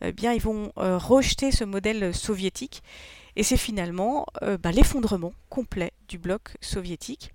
eh 0.02 0.12
bien, 0.12 0.32
ils 0.32 0.42
vont 0.42 0.72
euh, 0.78 0.98
rejeter 0.98 1.50
ce 1.50 1.64
modèle 1.64 2.14
soviétique. 2.14 2.82
Et 3.36 3.42
c'est 3.42 3.56
finalement 3.56 4.26
euh, 4.42 4.58
bah, 4.58 4.72
l'effondrement 4.72 5.32
complet 5.48 5.92
du 6.08 6.18
bloc 6.18 6.56
soviétique. 6.60 7.32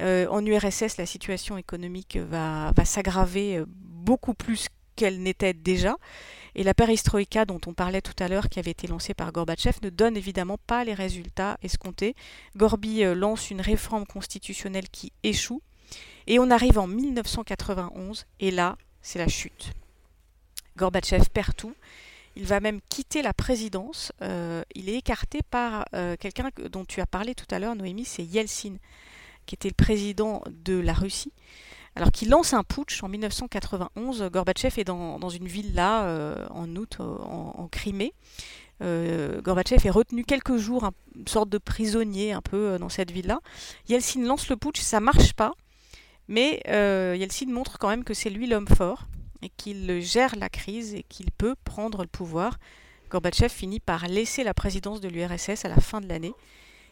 en 0.00 0.44
URSS, 0.44 0.96
la 0.98 1.06
situation 1.06 1.56
économique 1.56 2.16
va 2.16 2.72
s'aggraver 2.84 3.62
beaucoup 3.66 4.34
plus 4.34 4.68
qu'elle 4.96 5.22
n'était 5.22 5.52
déjà. 5.52 5.96
Et 6.54 6.62
la 6.62 6.74
perestroïka 6.74 7.44
dont 7.44 7.60
on 7.66 7.74
parlait 7.74 8.00
tout 8.00 8.14
à 8.22 8.28
l'heure, 8.28 8.48
qui 8.48 8.58
avait 8.58 8.70
été 8.70 8.86
lancée 8.86 9.14
par 9.14 9.32
Gorbatchev, 9.32 9.78
ne 9.82 9.90
donne 9.90 10.16
évidemment 10.16 10.58
pas 10.66 10.84
les 10.84 10.94
résultats 10.94 11.58
escomptés. 11.62 12.14
Gorby 12.56 13.04
euh, 13.04 13.14
lance 13.14 13.50
une 13.50 13.60
réforme 13.60 14.06
constitutionnelle 14.06 14.88
qui 14.88 15.12
échoue. 15.22 15.62
Et 16.26 16.38
on 16.38 16.50
arrive 16.50 16.78
en 16.78 16.86
1991, 16.86 18.26
et 18.40 18.50
là, 18.50 18.78
c'est 19.02 19.18
la 19.18 19.28
chute. 19.28 19.72
Gorbatchev 20.76 21.24
perd 21.32 21.54
tout. 21.56 21.74
Il 22.36 22.46
va 22.46 22.60
même 22.60 22.80
quitter 22.88 23.22
la 23.22 23.32
présidence. 23.32 24.12
Euh, 24.22 24.62
il 24.74 24.88
est 24.88 24.96
écarté 24.96 25.40
par 25.48 25.84
euh, 25.94 26.16
quelqu'un 26.18 26.50
dont 26.70 26.84
tu 26.84 27.00
as 27.00 27.06
parlé 27.06 27.34
tout 27.34 27.46
à 27.50 27.58
l'heure, 27.58 27.76
Noémie, 27.76 28.04
c'est 28.04 28.24
Yeltsin, 28.24 28.76
qui 29.46 29.54
était 29.54 29.68
le 29.68 29.74
président 29.74 30.42
de 30.64 30.78
la 30.78 30.94
Russie 30.94 31.32
alors 31.96 32.10
qu'il 32.10 32.28
lance 32.28 32.52
un 32.52 32.64
putsch 32.64 33.02
en 33.02 33.08
1991. 33.08 34.22
Gorbatchev 34.32 34.80
est 34.80 34.84
dans, 34.84 35.28
une 35.28 35.46
ville 35.46 35.74
là, 35.74 36.04
euh, 36.04 36.46
en 36.50 36.74
août, 36.76 36.96
euh, 37.00 37.04
en, 37.04 37.68
Crimée. 37.68 38.12
Euh, 38.82 39.40
Gorbatchev 39.40 39.86
est 39.86 39.90
retenu 39.90 40.24
quelques 40.24 40.56
jours, 40.56 40.90
une 41.16 41.28
sorte 41.28 41.48
de 41.48 41.58
prisonnier 41.58 42.32
un 42.32 42.42
peu 42.42 42.78
dans 42.78 42.88
cette 42.88 43.10
ville-là. 43.10 43.40
Yeltsin 43.88 44.22
lance 44.22 44.48
le 44.48 44.56
putsch, 44.56 44.80
ça 44.80 45.00
marche 45.00 45.32
pas, 45.34 45.52
mais 46.26 46.62
Yeltsin 46.66 47.46
montre 47.46 47.78
quand 47.78 47.88
même 47.88 48.04
que 48.04 48.14
c'est 48.14 48.30
lui 48.30 48.46
l'homme 48.46 48.68
fort 48.68 49.04
et 49.42 49.50
qu'il 49.56 50.00
gère 50.00 50.34
la 50.36 50.48
crise 50.48 50.94
et 50.94 51.04
qu'il 51.04 51.30
peut 51.30 51.54
prendre 51.64 52.02
le 52.02 52.08
pouvoir. 52.08 52.58
Gorbatchev 53.10 53.50
finit 53.50 53.80
par 53.80 54.08
laisser 54.08 54.42
la 54.42 54.54
présidence 54.54 55.00
de 55.00 55.08
l'URSS 55.08 55.64
à 55.64 55.68
la 55.68 55.80
fin 55.80 56.00
de 56.00 56.08
l'année 56.08 56.34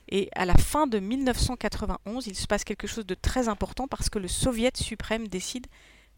et 0.09 0.29
à 0.35 0.45
la 0.45 0.55
fin 0.55 0.87
de 0.87 0.99
1991, 0.99 2.27
il 2.27 2.37
se 2.37 2.47
passe 2.47 2.65
quelque 2.65 2.87
chose 2.87 3.07
de 3.07 3.15
très 3.15 3.49
important 3.49 3.89
parce 3.89 4.11
que 4.11 4.19
le 4.19 4.29
Soviet 4.29 4.77
suprême 4.77 5.29
décide 5.29 5.67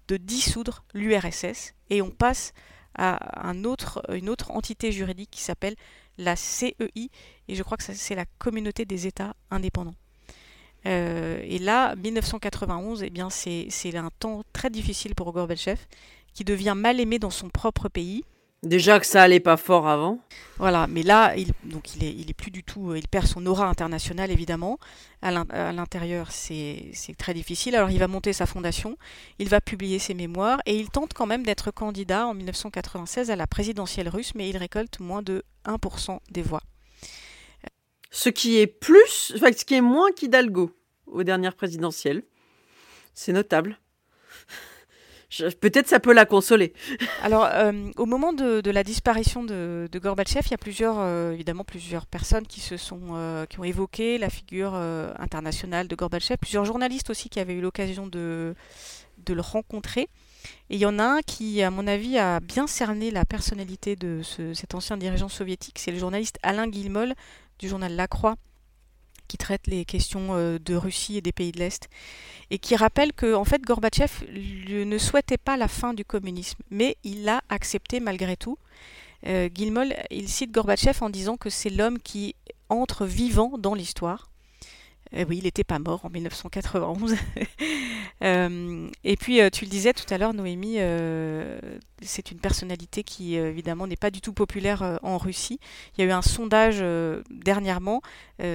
de 0.08 0.16
dissoudre 0.16 0.84
l'URSS 0.94 1.74
et 1.90 2.02
on 2.02 2.10
passe 2.10 2.52
à 2.96 3.18
une 3.52 3.66
autre 3.66 4.50
entité 4.50 4.92
juridique 4.92 5.30
qui 5.30 5.42
s'appelle 5.42 5.74
la 6.18 6.36
CEI, 6.36 7.10
et 7.48 7.54
je 7.54 7.62
crois 7.62 7.76
que 7.76 7.82
c'est 7.82 8.14
la 8.14 8.24
communauté 8.38 8.84
des 8.84 9.06
États 9.06 9.34
indépendants. 9.50 9.96
Euh, 10.86 11.40
et 11.42 11.58
là, 11.58 11.96
1991, 11.96 13.02
eh 13.02 13.12
c'est 13.30 13.96
un 13.96 14.10
temps 14.18 14.42
très 14.52 14.70
difficile 14.70 15.14
pour 15.14 15.32
Gorbatchev, 15.32 15.80
qui 16.34 16.44
devient 16.44 16.74
mal 16.76 17.00
aimé 17.00 17.18
dans 17.18 17.30
son 17.30 17.48
propre 17.48 17.88
pays. 17.88 18.24
Déjà 18.64 18.98
que 18.98 19.06
ça 19.06 19.22
allait 19.22 19.40
pas 19.40 19.56
fort 19.56 19.86
avant. 19.86 20.20
Voilà, 20.56 20.86
mais 20.86 21.02
là, 21.02 21.34
il, 21.36 21.52
donc 21.64 21.94
il 21.94 22.04
est, 22.04 22.12
il 22.12 22.30
est 22.30 22.34
plus 22.34 22.50
du 22.50 22.64
tout, 22.64 22.94
il 22.94 23.06
perd 23.08 23.26
son 23.26 23.44
aura 23.44 23.66
internationale 23.66 24.30
évidemment. 24.30 24.78
À 25.20 25.72
l'intérieur, 25.72 26.30
c'est 26.30 26.92
très 27.18 27.34
difficile. 27.34 27.76
Alors 27.76 27.90
il 27.90 27.98
va 27.98 28.08
monter 28.08 28.32
sa 28.32 28.46
fondation, 28.46 28.96
il 29.38 29.48
va 29.48 29.60
publier 29.60 29.98
ses 29.98 30.14
mémoires 30.14 30.60
et 30.64 30.76
il 30.76 30.88
tente 30.90 31.12
quand 31.12 31.26
même 31.26 31.44
d'être 31.44 31.70
candidat 31.70 32.26
en 32.26 32.34
1996 32.34 33.30
à 33.30 33.36
la 33.36 33.46
présidentielle 33.46 34.08
russe, 34.08 34.32
mais 34.34 34.48
il 34.48 34.56
récolte 34.56 35.00
moins 35.00 35.22
de 35.22 35.44
1% 35.66 36.18
des 36.30 36.42
voix. 36.42 36.62
Ce 38.10 38.28
qui 38.28 38.58
est 38.58 38.66
plus, 38.66 39.32
enfin, 39.36 39.50
ce 39.56 39.64
qui 39.64 39.74
est 39.74 39.80
moins 39.80 40.10
qu'Hidalgo 40.12 40.70
aux 41.06 41.22
dernières 41.22 41.54
présidentielles. 41.54 42.22
C'est 43.14 43.32
notable. 43.32 43.78
Peut-être 45.60 45.88
ça 45.88 46.00
peut 46.00 46.12
la 46.12 46.26
consoler. 46.26 46.72
Alors, 47.22 47.44
euh, 47.44 47.72
au 47.96 48.06
moment 48.06 48.32
de, 48.32 48.70
la 48.70 48.84
disparition 48.84 49.42
de, 49.42 49.88
Gorbatchev, 49.94 50.42
il 50.46 50.50
y 50.50 50.54
a 50.54 50.58
plusieurs, 50.58 50.96
euh, 50.98 51.32
évidemment, 51.32 51.64
plusieurs 51.64 52.06
personnes 52.06 52.46
qui 52.46 52.60
se 52.60 52.76
sont, 52.76 53.00
euh, 53.12 53.46
qui 53.46 53.58
ont 53.60 53.64
évoqué 53.64 54.18
la 54.18 54.30
figure 54.30 54.74
internationale 54.74 55.88
de 55.88 55.96
Gorbatchev. 55.96 56.36
Plusieurs 56.38 56.64
journalistes 56.64 57.10
aussi 57.10 57.28
qui 57.28 57.40
avaient 57.40 57.54
eu 57.54 57.60
l'occasion 57.60 58.06
de, 58.06 58.54
de 59.18 59.34
le 59.34 59.40
rencontrer. 59.40 60.08
Et 60.70 60.74
il 60.74 60.78
y 60.78 60.86
en 60.86 60.98
a 60.98 61.04
un 61.04 61.20
qui, 61.22 61.62
à 61.62 61.70
mon 61.70 61.86
avis, 61.86 62.18
a 62.18 62.40
bien 62.40 62.66
cerné 62.66 63.10
la 63.10 63.24
personnalité 63.24 63.96
de 63.96 64.20
cet 64.22 64.74
ancien 64.74 64.96
dirigeant 64.96 65.28
soviétique. 65.28 65.78
C'est 65.78 65.90
le 65.90 65.98
journaliste 65.98 66.38
Alain 66.42 66.68
Guillemol 66.68 67.14
du 67.58 67.68
journal 67.68 67.94
La 67.94 68.08
Croix, 68.08 68.36
qui 69.28 69.36
traite 69.36 69.66
les 69.66 69.84
questions 69.84 70.58
de 70.58 70.74
Russie 70.74 71.16
et 71.16 71.20
des 71.20 71.32
pays 71.32 71.52
de 71.52 71.58
l'Est 71.58 71.88
et 72.50 72.58
qui 72.58 72.76
rappelle 72.76 73.12
que 73.12 73.34
en 73.34 73.44
fait 73.44 73.62
Gorbatchev 73.62 74.24
ne 74.30 74.98
souhaitait 74.98 75.38
pas 75.38 75.56
la 75.56 75.68
fin 75.68 75.94
du 75.94 76.04
communisme, 76.04 76.62
mais 76.70 76.96
il 77.04 77.24
l'a 77.24 77.42
accepté 77.48 78.00
malgré 78.00 78.36
tout. 78.36 78.58
Euh, 79.26 79.48
il 80.10 80.28
cite 80.28 80.52
Gorbatchev 80.52 80.98
en 81.00 81.10
disant 81.10 81.36
que 81.36 81.50
c'est 81.50 81.70
l'homme 81.70 81.98
qui 81.98 82.34
entre 82.68 83.06
vivant 83.06 83.56
dans 83.58 83.74
l'histoire. 83.74 84.30
Euh, 85.16 85.24
oui, 85.28 85.38
il 85.38 85.44
n'était 85.44 85.64
pas 85.64 85.78
mort 85.78 86.04
en 86.04 86.10
1991. 86.10 87.16
Euh, 88.22 88.88
et 89.02 89.16
puis, 89.16 89.40
euh, 89.40 89.50
tu 89.50 89.64
le 89.64 89.70
disais 89.70 89.92
tout 89.92 90.06
à 90.08 90.16
l'heure, 90.16 90.32
Noémie, 90.32 90.78
c'est 92.00 92.30
une 92.30 92.38
personnalité 92.38 93.02
qui, 93.02 93.34
évidemment, 93.34 93.86
n'est 93.86 93.96
pas 93.96 94.10
du 94.10 94.22
tout 94.22 94.32
populaire 94.32 94.98
en 95.02 95.18
Russie. 95.18 95.58
Il 95.92 96.00
y 96.00 96.04
a 96.04 96.06
eu 96.08 96.12
un 96.12 96.22
sondage 96.22 96.82
dernièrement. 97.30 98.00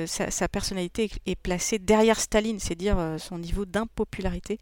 Sa, 0.06 0.48
personnalité 0.48 1.12
est, 1.28 1.36
placée 1.36 1.78
derrière 1.78 2.20
Staline, 2.20 2.60
c'est 2.60 2.74
dire 2.74 3.16
son 3.20 3.38
niveau 3.38 3.66
d'impopularité, 3.66 4.60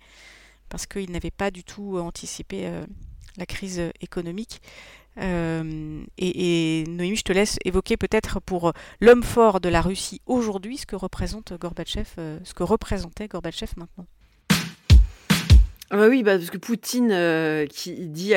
parce 0.68 0.88
qu'il 0.88 1.12
n'avait 1.12 1.32
pas 1.32 1.52
du 1.52 1.64
tout 1.64 2.00
anticipé 2.00 2.70
la 3.38 3.46
crise 3.46 3.82
économique. 4.02 4.62
Euh, 5.20 6.04
et, 6.18 6.84
Noémie, 6.88 7.16
je 7.16 7.24
te 7.24 7.34
laisse 7.34 7.58
évoquer 7.66 7.98
peut-être 7.98 8.40
pour 8.40 8.74
l'homme 9.02 9.24
fort 9.24 9.60
de 9.60 9.70
la 9.70 9.82
Russie 9.82 10.22
aujourd'hui 10.26 10.78
ce 10.78 10.86
que 10.86 10.96
représente 10.96 11.54
Gorbatchev, 11.54 12.08
euh, 12.20 12.40
ce 12.44 12.54
que 12.54 12.64
représentait 12.64 13.28
Gorbatchev 13.28 13.72
maintenant. 13.78 14.06
Ah 15.90 15.96
bah 15.96 16.10
oui, 16.10 16.22
parce 16.22 16.50
que 16.50 16.58
Poutine 16.58 17.12
euh, 17.14 17.66
qui 17.66 17.94
dit, 18.10 18.34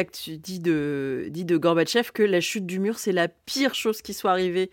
de, 0.61 1.57
Gorbatchev 1.57 2.13
que 2.15 2.23
la 2.23 2.41
chute 2.41 2.65
du 2.65 2.79
mur, 2.79 2.99
c'est 2.99 3.11
la 3.11 3.27
pire 3.27 3.75
chose 3.75 4.03
qui 4.03 4.15
soit 4.15 4.31
arrivée 4.31 4.71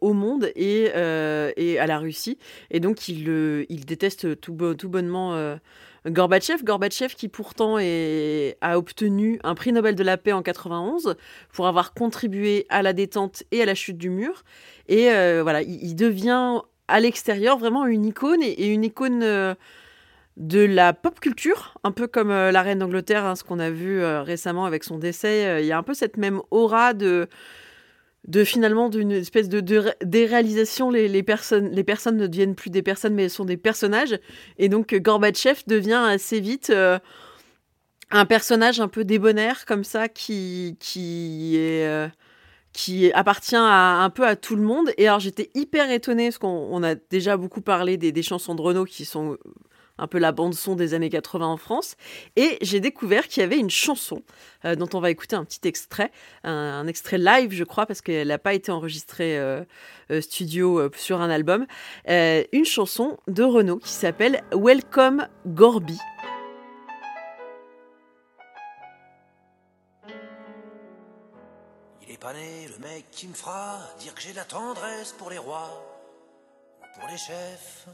au 0.00 0.14
monde 0.14 0.50
et, 0.56 0.86
et, 0.86 1.78
à 1.78 1.86
la 1.86 1.98
Russie. 1.98 2.38
Et 2.72 2.80
donc, 2.80 3.06
il, 3.08 3.84
déteste 3.84 4.40
tout 4.40 4.54
bonnement 4.54 5.58
Gorbatchev, 6.06 7.14
qui 7.14 7.28
pourtant 7.28 7.76
a 7.76 8.78
obtenu 8.78 9.38
un 9.44 9.54
prix 9.54 9.72
Nobel 9.72 9.94
de 9.94 10.02
la 10.02 10.16
paix 10.16 10.32
en 10.32 10.42
91 10.42 11.16
pour 11.52 11.66
avoir 11.66 11.92
contribué 11.94 12.66
à 12.68 12.82
la 12.82 12.92
détente 12.92 13.42
et 13.50 13.62
à 13.62 13.66
la 13.66 13.74
chute 13.74 13.98
du 13.98 14.10
mur. 14.10 14.42
Et 14.88 15.10
euh, 15.10 15.40
voilà, 15.42 15.62
il, 15.62 15.94
devient 15.94 16.60
à 16.88 17.00
l'extérieur 17.00 17.58
vraiment 17.58 17.86
une 17.86 18.04
icône 18.06 18.42
et, 18.42 18.66
une 18.66 18.84
icône 18.84 19.22
euh, 19.22 19.54
de 20.36 20.64
la 20.64 20.92
pop 20.92 21.20
culture, 21.20 21.78
un 21.84 21.92
peu 21.92 22.06
comme 22.06 22.30
euh, 22.30 22.50
la 22.50 22.62
reine 22.62 22.78
d'Angleterre, 22.78 23.24
hein, 23.24 23.36
ce 23.36 23.44
qu'on 23.44 23.58
a 23.58 23.70
vu 23.70 24.04
récemment 24.04 24.64
avec 24.64 24.84
son 24.84 24.98
décès. 24.98 25.62
Il 25.62 25.66
y 25.66 25.72
a 25.72 25.78
un 25.78 25.82
peu 25.82 25.94
cette 25.94 26.16
même 26.16 26.40
aura 26.50 26.94
de 26.94 27.28
de 28.28 28.44
finalement 28.44 28.88
d'une 28.88 29.12
espèce 29.12 29.48
de, 29.48 29.60
déréalisation, 30.04 30.90
les, 30.90 31.22
personnes, 31.22 31.70
les 31.70 31.84
personnes 31.84 32.16
ne 32.16 32.26
deviennent 32.26 32.54
plus 32.54 32.70
des 32.70 32.82
personnes, 32.82 33.14
mais 33.14 33.24
elles 33.24 33.30
sont 33.30 33.44
des 33.44 33.56
personnages. 33.56 34.18
Et 34.58 34.68
donc 34.68 34.94
Gorbatchev 34.94 35.62
devient 35.66 36.04
assez 36.06 36.40
vite 36.40 36.70
euh, 36.70 36.98
un 38.10 38.26
personnage 38.26 38.80
un 38.80 38.88
peu 38.88 39.04
débonnaire 39.04 39.64
comme 39.66 39.84
ça 39.84 40.08
qui. 40.08 40.76
Euh, 41.56 42.08
qui 42.72 43.12
appartient 43.14 43.56
à, 43.56 44.02
un 44.04 44.10
peu 44.10 44.24
à 44.24 44.36
tout 44.36 44.54
le 44.54 44.62
monde. 44.62 44.92
Et 44.96 45.08
alors 45.08 45.18
j'étais 45.18 45.50
hyper 45.54 45.90
étonnée, 45.90 46.28
parce 46.28 46.38
qu'on 46.38 46.82
a 46.84 46.94
déjà 46.94 47.36
beaucoup 47.36 47.62
parlé 47.62 47.96
des, 47.96 48.12
des, 48.12 48.22
chansons 48.22 48.54
de 48.54 48.62
Renault 48.62 48.84
qui 48.84 49.04
sont 49.04 49.36
un 50.00 50.06
peu 50.06 50.18
la 50.18 50.32
bande 50.32 50.54
son 50.54 50.74
des 50.74 50.94
années 50.94 51.10
80 51.10 51.46
en 51.46 51.56
France. 51.56 51.96
Et 52.36 52.58
j'ai 52.62 52.80
découvert 52.80 53.28
qu'il 53.28 53.42
y 53.42 53.44
avait 53.44 53.58
une 53.58 53.70
chanson 53.70 54.22
euh, 54.64 54.74
dont 54.74 54.88
on 54.94 55.00
va 55.00 55.10
écouter 55.10 55.36
un 55.36 55.44
petit 55.44 55.68
extrait, 55.68 56.10
un, 56.42 56.86
extrait 56.86 57.18
live, 57.18 57.52
je 57.52 57.64
crois, 57.64 57.86
parce 57.86 58.00
qu'elle 58.00 58.28
n'a 58.28 58.38
pas 58.38 58.54
été 58.54 58.72
enregistrée 58.72 59.38
euh, 59.38 59.62
euh, 60.10 60.20
studio 60.20 60.90
sur 60.96 61.20
un 61.20 61.30
album. 61.30 61.66
une 62.06 62.64
chanson 62.64 63.18
de 63.28 63.42
Renault 63.42 63.78
qui 63.78 63.92
s'appelle 63.92 64.42
Welcome 64.52 65.28
Gorby. 65.46 65.98
Il 72.02 72.14
est 72.14 72.18
pas 72.18 72.32
né 72.32 72.68
le 72.68 72.78
mec 72.82 73.04
qui 73.10 73.28
me 73.28 73.34
dire 74.00 74.14
que 74.14 74.20
j'ai 74.20 74.32
la 74.32 74.44
tendresse 74.44 75.12
pour 75.18 75.30
les 75.30 75.38
rois 75.38 75.70
ou 76.80 77.00
pour 77.00 77.08
les 77.08 77.18
chefs 77.18 77.86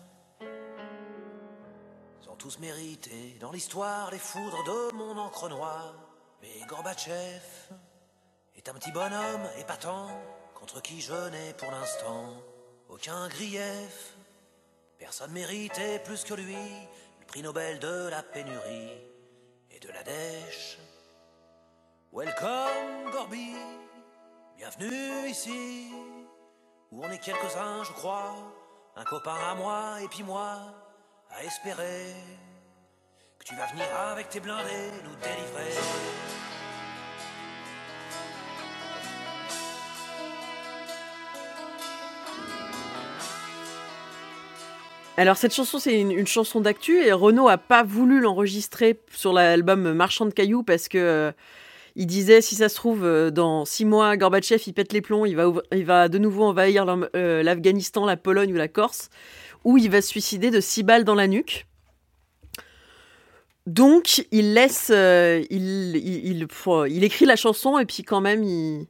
tous 2.35 2.59
mérité 2.59 3.37
dans 3.41 3.53
l'histoire 3.53 4.11
les 4.11 4.19
foudres 4.19 4.65
de 4.65 4.95
mon 4.97 5.17
encre 5.17 5.49
noire. 5.49 5.95
Mais 6.43 6.67
Gorbatchev 6.67 7.41
est 8.57 8.69
un 8.69 8.75
petit 8.75 8.91
bonhomme 8.91 9.49
épatant 9.59 10.09
contre 10.55 10.83
qui 10.83 11.01
je 11.01 11.29
n'ai 11.31 11.55
pour 11.55 11.71
l'instant 11.71 12.35
aucun 12.89 13.29
grief. 13.29 14.17
Personne 14.99 15.31
méritait 15.33 16.01
plus 16.01 16.25
que 16.25 16.35
lui 16.35 16.57
le 17.21 17.27
prix 17.27 17.43
Nobel 17.43 17.79
de 17.79 18.09
la 18.09 18.23
pénurie 18.23 18.91
et 19.71 19.79
de 19.79 19.89
la 19.89 20.03
dèche. 20.03 20.79
Welcome 22.13 23.11
Gorby, 23.13 23.53
bienvenue 24.57 25.29
ici, 25.29 25.91
où 26.91 27.05
on 27.05 27.11
est 27.11 27.19
quelques-uns, 27.19 27.85
je 27.85 27.93
crois, 27.93 28.35
un 28.97 29.05
copain 29.05 29.35
à 29.35 29.55
moi 29.55 30.01
et 30.03 30.09
puis 30.09 30.23
moi 30.23 30.86
à 31.31 31.45
espérer 31.45 32.15
que 33.39 33.45
tu 33.45 33.55
vas 33.55 33.67
venir 33.67 33.87
avec 34.13 34.29
tes 34.29 34.41
blindés 34.41 34.91
nous 35.05 35.17
délivrer. 35.17 35.81
Alors 45.19 45.39
cette 45.39 45.55
chanson 45.55 45.79
c'est 45.79 45.99
une, 45.99 46.27
chanson 46.27 46.61
d'actu 46.61 46.99
et 46.99 47.13
Renaud 47.13 47.49
a 47.49 47.57
pas 47.57 47.83
voulu 47.83 48.21
l'enregistrer 48.21 49.01
sur 49.15 49.33
l'album 49.33 49.95
Marchand 49.95 50.27
de 50.27 50.31
cailloux 50.31 50.63
parce 50.63 50.89
que 50.89 50.99
euh, 50.99 51.33
il 51.95 52.07
disait 52.07 52.43
si 52.43 52.55
ça 52.55 52.69
se 52.69 52.75
trouve 52.75 53.03
euh, 53.03 53.31
dans 53.31 53.65
six 53.65 53.87
mois 53.87 54.19
Gorbatchev 54.19 54.63
il 54.67 54.75
pète 54.75 54.93
les 54.93 55.01
plombs 55.01 55.25
il 55.25 55.35
va 55.87 56.09
de 56.11 56.19
nouveau 56.19 56.45
envahir 56.45 56.85
euh, 57.15 57.43
l'Afghanistan 57.43 58.05
la 58.05 58.19
Pologne 58.19 58.53
ou 58.53 58.57
la 58.57 58.69
Corse 58.69 59.09
où 59.67 59.77
il 59.77 59.91
va 59.91 60.01
se 60.01 60.09
suicider 60.09 60.53
de 60.53 60.61
six 60.61 60.85
balles 60.85 61.03
dans 61.03 61.17
la 61.17 61.27
nuque. 61.27 61.67
Donc, 63.67 64.25
il 64.31 64.55
laisse, 64.55 64.93
euh, 64.95 65.43
il, 65.51 67.03
écrit 67.03 67.27
la 67.27 67.35
chanson 67.35 67.77
et 67.77 67.85
puis 67.85 68.05
quand 68.05 68.21
même, 68.21 68.45
il, 68.45 68.87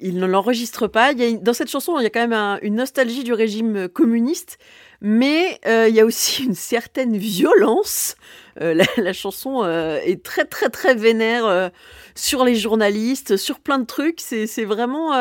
ne 0.00 0.24
l'enregistre 0.24 0.86
pas. 0.86 1.14
Dans 1.14 1.52
cette 1.52 1.68
chanson, 1.68 1.98
il 1.98 2.04
y 2.04 2.06
a 2.06 2.10
quand 2.10 2.28
même 2.28 2.60
une 2.62 2.76
nostalgie 2.76 3.24
du 3.24 3.32
régime 3.32 3.88
communiste, 3.88 4.58
mais 5.00 5.58
euh, 5.66 5.88
il 5.88 5.96
y 5.96 6.00
a 6.00 6.04
aussi 6.04 6.44
une 6.44 6.54
certaine 6.54 7.16
violence. 7.16 8.14
Euh, 8.60 8.84
la, 8.98 9.12
chanson 9.12 9.64
est 9.64 10.22
très, 10.22 10.44
très, 10.44 10.68
très 10.68 10.94
vénère 10.94 11.72
sur 12.14 12.44
les 12.44 12.54
journalistes, 12.54 13.36
sur 13.36 13.58
plein 13.58 13.80
de 13.80 13.86
trucs. 13.86 14.20
C'est 14.20 14.64
vraiment 14.64 15.12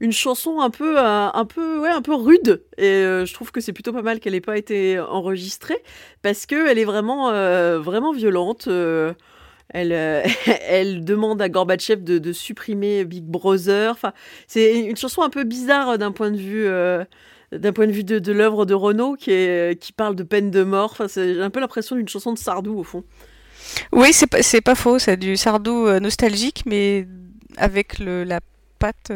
une 0.00 0.12
chanson 0.12 0.60
un 0.60 0.70
peu, 0.70 0.98
euh, 0.98 1.28
un 1.32 1.44
peu, 1.44 1.80
ouais, 1.80 1.90
un 1.90 2.02
peu 2.02 2.14
rude. 2.14 2.62
Et 2.76 2.84
euh, 2.84 3.24
je 3.24 3.34
trouve 3.34 3.50
que 3.50 3.60
c'est 3.60 3.72
plutôt 3.72 3.92
pas 3.92 4.02
mal 4.02 4.20
qu'elle 4.20 4.34
n'ait 4.34 4.40
pas 4.40 4.58
été 4.58 4.98
enregistrée 4.98 5.82
parce 6.22 6.46
qu'elle 6.46 6.78
est 6.78 6.84
vraiment, 6.84 7.30
euh, 7.30 7.78
vraiment 7.78 8.12
violente. 8.12 8.68
Elle, 9.70 9.92
elle 10.68 11.04
demande 11.04 11.40
à 11.40 11.48
Gorbatchev 11.48 12.02
de, 12.02 12.32
supprimer 12.32 13.04
Big 13.04 13.24
Brother. 13.24 13.92
Enfin, 13.92 14.12
c'est 14.46 14.80
une 14.80 14.96
chanson 14.96 15.22
un 15.22 15.30
peu 15.30 15.44
bizarre 15.44 15.98
d'un 15.98 16.12
point 16.12 16.30
de 16.30 16.36
vue, 16.36 16.68
d'un 17.52 17.72
point 17.72 17.86
de 17.86 17.92
vue 17.92 18.04
de, 18.04 18.32
l'œuvre 18.32 18.66
de 18.66 18.74
Renaud 18.74 19.16
qui, 19.16 19.30
est, 19.30 19.80
qui 19.80 19.92
parle 19.92 20.14
de 20.14 20.22
peine 20.22 20.50
de 20.50 20.62
mort. 20.62 20.90
Enfin, 20.92 21.06
j'ai 21.12 21.40
un 21.40 21.50
peu 21.50 21.60
l'impression 21.60 21.96
d'une 21.96 22.08
chanson 22.08 22.32
de 22.32 22.38
Sardou 22.38 22.78
au 22.78 22.84
fond. 22.84 23.04
Oui, 23.92 24.12
c'est 24.12 24.28
pas, 24.28 24.38
pas 24.64 24.74
faux, 24.74 24.98
c'est 24.98 25.16
du 25.16 25.36
Sardou 25.36 25.88
nostalgique, 26.00 26.62
mais 26.66 27.08
avec 27.56 27.98
le, 27.98 28.22
la 28.22 28.40
patte, 28.78 29.10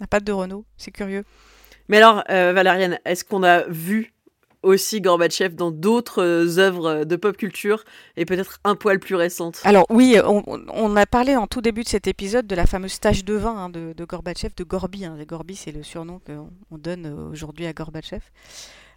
la 0.00 0.06
patte 0.06 0.24
de 0.24 0.32
Renault. 0.32 0.64
C'est 0.76 0.90
curieux. 0.90 1.24
Mais 1.88 1.98
alors, 1.98 2.24
euh, 2.30 2.52
Valériane, 2.52 2.98
est-ce 3.04 3.24
qu'on 3.24 3.42
a 3.42 3.62
vu 3.68 4.12
aussi 4.62 5.00
Gorbatchev 5.00 5.54
dans 5.54 5.70
d'autres 5.70 6.22
euh, 6.22 6.58
œuvres 6.58 7.04
de 7.04 7.16
pop 7.16 7.36
culture 7.36 7.84
et 8.16 8.24
peut-être 8.24 8.58
un 8.64 8.74
poil 8.74 8.98
plus 8.98 9.14
récentes? 9.14 9.60
Alors 9.64 9.86
oui, 9.90 10.16
on, 10.24 10.42
on 10.46 10.96
a 10.96 11.06
parlé 11.06 11.36
en 11.36 11.46
tout 11.46 11.60
début 11.60 11.84
de 11.84 11.88
cet 11.88 12.08
épisode 12.08 12.46
de 12.46 12.54
la 12.56 12.66
fameuse 12.66 12.98
tache 12.98 13.24
de 13.24 13.34
vin 13.34 13.56
hein, 13.56 13.68
de, 13.68 13.92
de 13.96 14.04
Gorbatchev, 14.04 14.54
de 14.56 14.64
Gorby. 14.64 15.04
Hein. 15.04 15.16
Gorby, 15.26 15.54
c'est 15.54 15.72
le 15.72 15.82
surnom 15.82 16.20
qu'on 16.26 16.50
on 16.70 16.78
donne 16.78 17.06
euh, 17.06 17.30
aujourd'hui 17.30 17.66
à 17.66 17.72
Gorbatchev. 17.72 18.22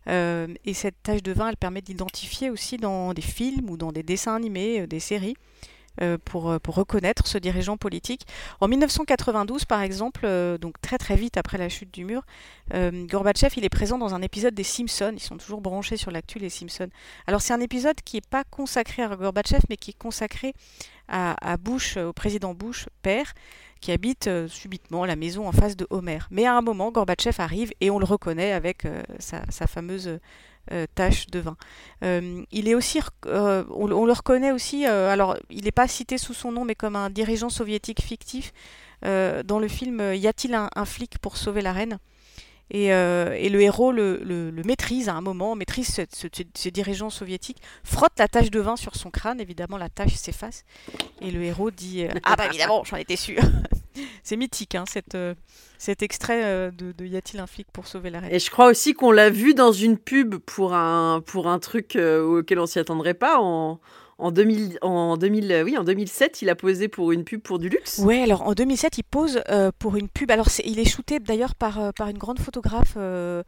Euh, 0.08 0.48
et 0.66 0.74
cette 0.74 0.96
tache 1.04 1.22
de 1.22 1.32
vin, 1.32 1.50
elle 1.50 1.58
permet 1.58 1.82
d'identifier 1.82 2.50
aussi 2.50 2.78
dans 2.78 3.14
des 3.14 3.22
films 3.22 3.70
ou 3.70 3.78
dans 3.78 3.92
des 3.92 4.02
dessins 4.02 4.36
animés, 4.36 4.88
des 4.88 5.00
séries, 5.00 5.36
euh, 5.36 5.79
pour, 6.24 6.50
euh, 6.50 6.60
pour 6.60 6.76
reconnaître 6.76 7.28
ce 7.28 7.38
dirigeant 7.38 7.78
politique. 7.78 8.26
En 8.62 8.68
1992, 8.68 9.66
par 9.66 9.82
exemple, 9.82 10.22
euh, 10.24 10.58
donc 10.58 10.80
très 10.82 10.98
très 10.98 11.16
vite 11.16 11.38
après 11.38 11.58
la 11.58 11.70
chute 11.70 11.94
du 11.94 12.06
mur, 12.06 12.24
euh, 12.74 13.06
Gorbatchev, 13.06 13.54
il 13.58 13.66
est 13.66 13.70
présent 13.70 13.98
dans 13.98 14.14
un 14.14 14.22
épisode 14.22 14.54
des 14.54 14.64
Simpsons. 14.64 15.14
Ils 15.16 15.22
sont 15.22 15.38
toujours 15.38 15.62
branchés 15.62 15.98
sur 15.98 16.12
l'actu, 16.12 16.40
les 16.40 16.50
Simpsons. 16.50 16.90
Alors 17.28 17.42
c'est 17.42 17.54
un 17.54 17.62
épisode 17.62 17.98
qui 18.04 18.18
n'est 18.18 18.30
pas 18.30 18.44
consacré 18.44 19.04
à 19.04 19.16
Gorbatchev, 19.16 19.62
mais 19.70 19.78
qui 19.78 19.92
est 19.92 19.98
consacré 19.98 20.54
à, 21.12 21.58
Bush, 21.58 21.98
au 21.98 22.14
président 22.14 22.54
Bush, 22.54 22.88
père, 23.02 23.34
qui 23.82 23.92
habite 23.92 24.28
euh, 24.28 24.48
subitement 24.48 25.06
la 25.06 25.16
maison 25.16 25.48
en 25.48 25.52
face 25.52 25.76
de 25.76 25.88
Homer. 25.90 26.20
Mais 26.30 26.46
à 26.46 26.56
un 26.56 26.62
moment, 26.62 26.92
Gorbatchev 26.92 27.42
arrive 27.42 27.72
et 27.82 27.90
on 27.90 27.98
le 27.98 28.06
reconnaît 28.06 28.52
avec 28.52 28.86
euh, 28.86 29.02
sa 29.18 29.68
fameuse 29.68 30.20
euh, 30.72 30.86
tache 30.96 31.28
de 31.28 31.40
vin. 31.40 31.58
Euh, 32.04 32.44
il 32.52 32.68
est 32.68 32.76
aussi, 32.76 33.00
euh, 33.26 33.64
on, 33.72 33.92
on 33.92 34.06
le 34.06 34.14
reconnaît 34.14 34.52
aussi. 34.52 34.86
euh, 34.88 35.10
alors, 35.12 35.38
il 35.50 35.64
n'est 35.66 35.72
pas 35.72 35.88
cité 35.88 36.18
sous 36.18 36.34
son 36.34 36.52
nom, 36.52 36.66
mais 36.66 36.76
comme 36.76 36.96
un 36.96 37.10
dirigeant 37.10 37.50
soviétique 37.50 38.02
fictif 38.02 38.54
dans 39.04 39.60
le 39.60 39.68
film 39.70 40.02
Y 40.14 40.28
a-t-il 40.28 40.54
un, 40.54 40.70
un 40.76 40.86
flic 40.86 41.20
pour 41.20 41.38
sauver 41.38 41.62
la 41.62 41.72
reine? 41.74 42.00
Et, 42.72 42.88
et 42.90 43.50
le 43.50 43.62
héros 43.62 43.92
le, 43.92 44.20
le- 44.24 44.52
le 44.52 44.64
maîtrise 44.64 45.10
à 45.10 45.14
un 45.16 45.22
moment, 45.22 45.56
maîtrise 45.56 45.88
ce, 45.88 46.02
ce- 46.14 46.28
ce 46.56 46.70
dirigeant 46.70 47.10
soviétique, 47.10 47.58
frotte 47.84 48.12
la 48.20 48.28
tache 48.28 48.52
de 48.52 48.60
vin 48.60 48.76
sur 48.76 48.96
son 48.96 49.10
crâne, 49.10 49.40
évidemment 49.42 49.78
la 49.78 49.90
tache 49.90 50.14
s'efface, 50.16 50.66
et 51.22 51.32
le 51.32 51.42
héros 51.44 51.72
dit 51.72 52.06
Ah 52.24 52.36
bah 52.36 52.46
évidemment, 52.48 52.84
j'en 52.84 52.98
étais 52.98 53.16
sûr 53.16 53.40
C'est 54.24 54.38
mythique, 54.38 54.76
hein, 54.76 54.84
cette, 54.88 55.16
euh, 55.16 55.34
cet 55.78 56.02
extrait 56.04 56.42
euh, 56.44 56.72
de, 56.72 56.92
de 56.92 57.06
Y 57.06 57.18
a-t-il 57.18 57.40
un 57.40 57.48
flic 57.48 57.68
pour 57.72 57.88
sauver 57.88 58.10
la 58.10 58.20
reine? 58.20 58.32
Et 58.34 58.40
je 58.40 58.50
crois 58.52 58.68
aussi 58.68 58.94
qu'on 58.94 59.12
l'a 59.12 59.30
vu 59.30 59.54
dans 59.54 59.72
une 59.72 59.98
pub 59.98 60.36
pour 60.36 60.74
un, 60.74 61.22
pour 61.26 61.48
un 61.48 61.60
truc 61.60 61.96
euh, 61.96 62.22
auquel 62.24 62.60
on 62.60 62.66
s'y 62.66 62.80
attendrait 62.80 63.14
pas. 63.16 63.40
En, 63.40 63.80
en, 64.20 64.32
2000, 64.32 64.78
en, 64.82 65.18
2000, 65.18 65.52
euh, 65.52 65.64
oui, 65.64 65.78
en 65.78 65.84
2007, 65.84 66.42
il 66.42 66.50
a 66.50 66.56
posé 66.56 66.88
pour 66.88 67.12
une 67.12 67.24
pub 67.24 67.42
pour 67.42 67.58
du 67.58 67.70
luxe. 67.70 68.00
Ouais, 68.00 68.22
alors 68.22 68.42
en 68.44 68.54
2007, 68.54 68.98
il 69.00 69.04
pose 69.04 69.42
euh, 69.50 69.72
pour 69.80 69.96
une 69.96 70.10
pub. 70.10 70.30
Alors 70.32 70.48
il 70.66 70.78
est 70.80 70.86
shooté 70.90 71.20
d'ailleurs 71.20 71.56
par, 71.56 71.94
par 71.94 72.10
une 72.10 72.18
grande 72.18 72.40
photographe. 72.40 72.94
euh, 72.98 73.44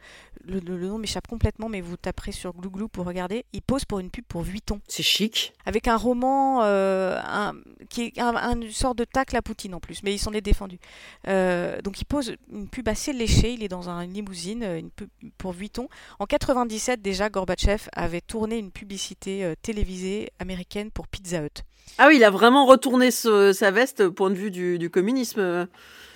le, 0.48 0.60
le- 0.60 0.78
le 0.78 0.88
nom 0.88 0.98
m'échappe 0.98 1.28
complètement, 1.28 1.70
mais 1.70 1.82
vous 1.82 1.98
taperez 1.98 2.32
sur 2.32 2.54
Glouglou 2.54 2.88
pour 2.88 3.06
regarder. 3.06 3.46
Il 3.54 3.62
pose 3.62 3.86
pour 3.86 4.00
une 4.00 4.10
pub 4.10 4.26
pour 4.28 4.42
Vuitton. 4.42 4.80
C'est 4.88 5.04
chic. 5.04 5.54
avec 5.66 5.88
un 5.88 5.98
roman 5.98 6.62
euh, 6.64 7.20
un- 7.24 7.54
qui 7.90 8.04
est 8.16 8.20
un, 8.20 8.36
un- 8.36 8.60
une 8.62 8.72
sorte 8.72 8.98
de 8.98 9.04
tacle 9.06 9.36
à 9.38 9.42
Poutine 9.42 9.74
en 9.76 9.80
plus, 9.80 10.04
mais 10.04 10.14
il 10.14 10.20
s'en 10.20 10.34
est 10.34 10.42
défendu. 10.42 10.80
Euh, 11.28 11.82
donc 11.82 12.00
il 12.02 12.06
pose 12.06 12.36
une 12.52 12.68
pub 12.70 12.88
assez 12.90 13.14
léchée, 13.14 13.54
il 13.54 13.64
est 13.64 13.68
dans 13.68 13.90
un- 13.90 14.02
une 14.02 14.14
limousine, 14.14 14.64
euh, 14.64 14.80
une 14.80 14.90
pub 14.92 15.10
pour 15.38 15.52
Vuitton. 15.54 15.88
En 16.20 16.26
97 16.26 17.02
déjà, 17.02 17.30
Gorbatchev 17.30 17.84
avait 17.94 18.22
tourné 18.22 18.58
une 18.58 18.72
publicité 18.72 19.44
euh, 19.44 19.54
télévisée 19.62 20.30
américaine 20.40 20.92
pour 20.92 21.08
Pizza 21.08 21.44
Hut. 21.44 21.64
Ah 21.98 22.08
oui, 22.08 22.16
il 22.18 22.24
a 22.24 22.30
vraiment 22.30 22.66
retourné 22.66 23.12
ce- 23.12 23.52
sa 23.54 23.70
veste 23.72 24.02
au 24.02 24.12
point 24.12 24.30
de 24.30 24.36
vue 24.36 24.52
du, 24.52 24.80
du 24.80 24.90
communisme. 24.90 25.68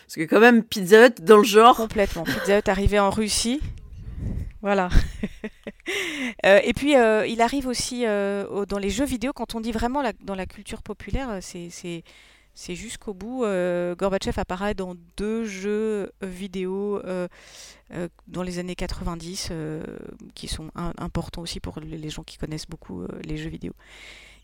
Parce 0.08 0.16
que 0.16 0.22
quand 0.22 0.40
même, 0.40 0.64
Pizza 0.64 1.08
Hut, 1.08 1.22
dans 1.22 1.38
le 1.38 1.44
genre... 1.44 1.76
Complètement. 1.76 2.24
Pizza 2.24 2.60
Hut 2.60 2.68
arrivé 2.70 3.00
en 3.00 3.10
Russie. 3.10 3.60
Voilà. 4.66 4.90
Euh, 6.44 6.60
et 6.64 6.74
puis, 6.74 6.96
euh, 6.96 7.28
il 7.28 7.42
arrive 7.42 7.68
aussi 7.68 8.06
euh, 8.06 8.66
dans 8.66 8.80
les 8.80 8.90
jeux 8.90 9.06
vidéo. 9.06 9.34
Quand 9.34 9.54
on 9.54 9.62
dit 9.62 9.72
vraiment 9.72 10.04
dans 10.22 10.34
la 10.34 10.48
culture 10.48 10.82
populaire, 10.82 11.38
c'est, 11.42 12.04
jusqu'au 12.76 13.14
bout. 13.14 13.46
Gorbatchev 13.96 14.40
apparaît 14.40 14.74
dans 14.74 14.96
deux 15.16 15.46
jeux 15.46 16.12
vidéo 16.24 17.02
dans 18.28 18.44
les 18.44 18.58
années 18.58 18.76
90 18.76 19.50
euh, 19.52 19.84
qui 20.34 20.48
sont 20.48 20.72
importants 20.76 21.44
aussi 21.44 21.60
pour 21.60 21.80
les 21.80 22.10
gens 22.10 22.24
qui 22.24 22.38
connaissent 22.38 22.68
beaucoup 22.68 23.06
les 23.24 23.38
jeux 23.38 23.50
vidéo. 23.50 23.74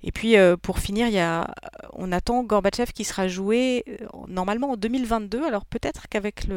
Et 0.03 0.11
puis, 0.11 0.35
pour 0.61 0.77
finir, 0.77 1.07
y 1.07 1.19
a, 1.19 1.51
on 1.93 2.11
attend 2.11 2.43
Gorbatchev 2.43 2.91
qui 2.93 3.03
sera 3.03 3.27
joué 3.27 3.83
normalement 4.27 4.71
en 4.71 4.77
2022. 4.77 5.43
Alors 5.43 5.65
peut-être 5.65 6.07
qu'avec 6.07 6.47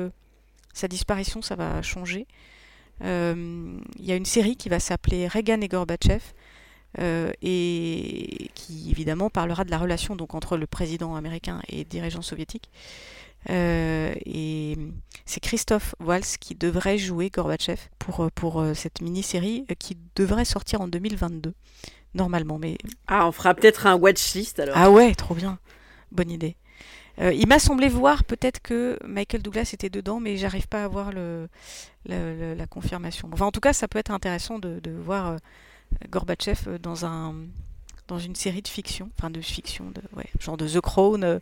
sa 0.75 0.89
disparition, 0.89 1.41
ça 1.41 1.57
va 1.57 1.81
changer. 1.81 2.27
Euh, 3.05 3.77
Il 3.99 4.05
y 4.05 4.13
a 4.13 4.17
une 4.17 4.25
série 4.25 4.57
qui 4.57 4.69
va 4.69 4.81
s'appeler 4.81 5.29
Reagan 5.29 5.61
et 5.61 5.69
Gorbatchev 5.69 6.23
euh, 7.01 7.33
et 7.43 8.51
qui 8.55 8.91
évidemment 8.91 9.29
parlera 9.31 9.65
de 9.65 9.71
la 9.71 9.79
relation 9.79 10.17
donc 10.17 10.35
entre 10.35 10.57
le 10.57 10.67
président 10.67 11.15
américain 11.17 11.61
et 11.69 11.79
le 11.79 11.85
dirigeant 11.85 12.23
soviétique. 12.23 12.71
Euh, 13.51 14.15
et 14.25 14.79
c'est 15.27 15.41
Christophe 15.41 15.95
Waltz 16.01 16.39
qui 16.39 16.55
devrait 16.55 16.97
jouer 16.97 17.29
Gorbatchev 17.29 17.79
pour, 17.99 18.31
pour 18.35 18.61
euh, 18.61 18.73
cette 18.73 19.03
mini-série 19.03 19.67
euh, 19.71 19.75
qui 19.79 19.99
devrait 20.17 20.47
sortir 20.47 20.81
en 20.81 20.89
2022 20.89 21.53
normalement. 22.15 22.59
Mais 22.59 22.79
Ah, 23.07 23.27
on 23.27 23.33
fera 23.33 23.55
peut-être 23.55 23.87
un 23.87 23.97
watchlist 23.97 24.61
alors. 24.61 24.75
ah 24.79 24.91
ouais, 24.91 25.15
trop 25.15 25.35
bien. 25.35 25.59
Bonne 26.11 26.31
idée. 26.31 26.57
Euh, 27.21 27.33
il 27.33 27.47
m'a 27.47 27.59
semblé 27.59 27.89
voir 27.89 28.25
peut-être 28.25 28.61
que 28.61 28.99
Michael 29.05 29.43
Douglas 29.43 29.71
était 29.73 29.91
dedans, 29.91 30.21
mais 30.21 30.37
j'arrive 30.37 30.67
pas 30.69 30.85
à 30.85 30.89
voir 30.89 31.13
la 32.07 32.67
confirmation. 32.69 33.29
Enfin, 33.33 33.47
en 33.47 33.53
tout 33.53 33.61
cas, 33.61 33.73
ça 33.73 33.89
peut 33.89 33.99
être 33.99 34.11
intéressant 34.11 34.59
de, 34.59 34.81
voir 34.91 35.31
euh, 35.31 35.37
Gorbatchev 36.11 36.79
dans 36.79 37.07
un 37.07 37.35
dans 38.07 38.19
une 38.19 38.35
série 38.35 38.61
de 38.61 38.69
fiction, 38.69 39.09
enfin 39.19 39.31
de 39.31 39.41
fiction, 39.41 39.91
de, 39.91 40.03
genre 40.39 40.59
de 40.59 40.69
The 40.69 40.81
Crown, 40.81 41.25
euh, 41.25 41.39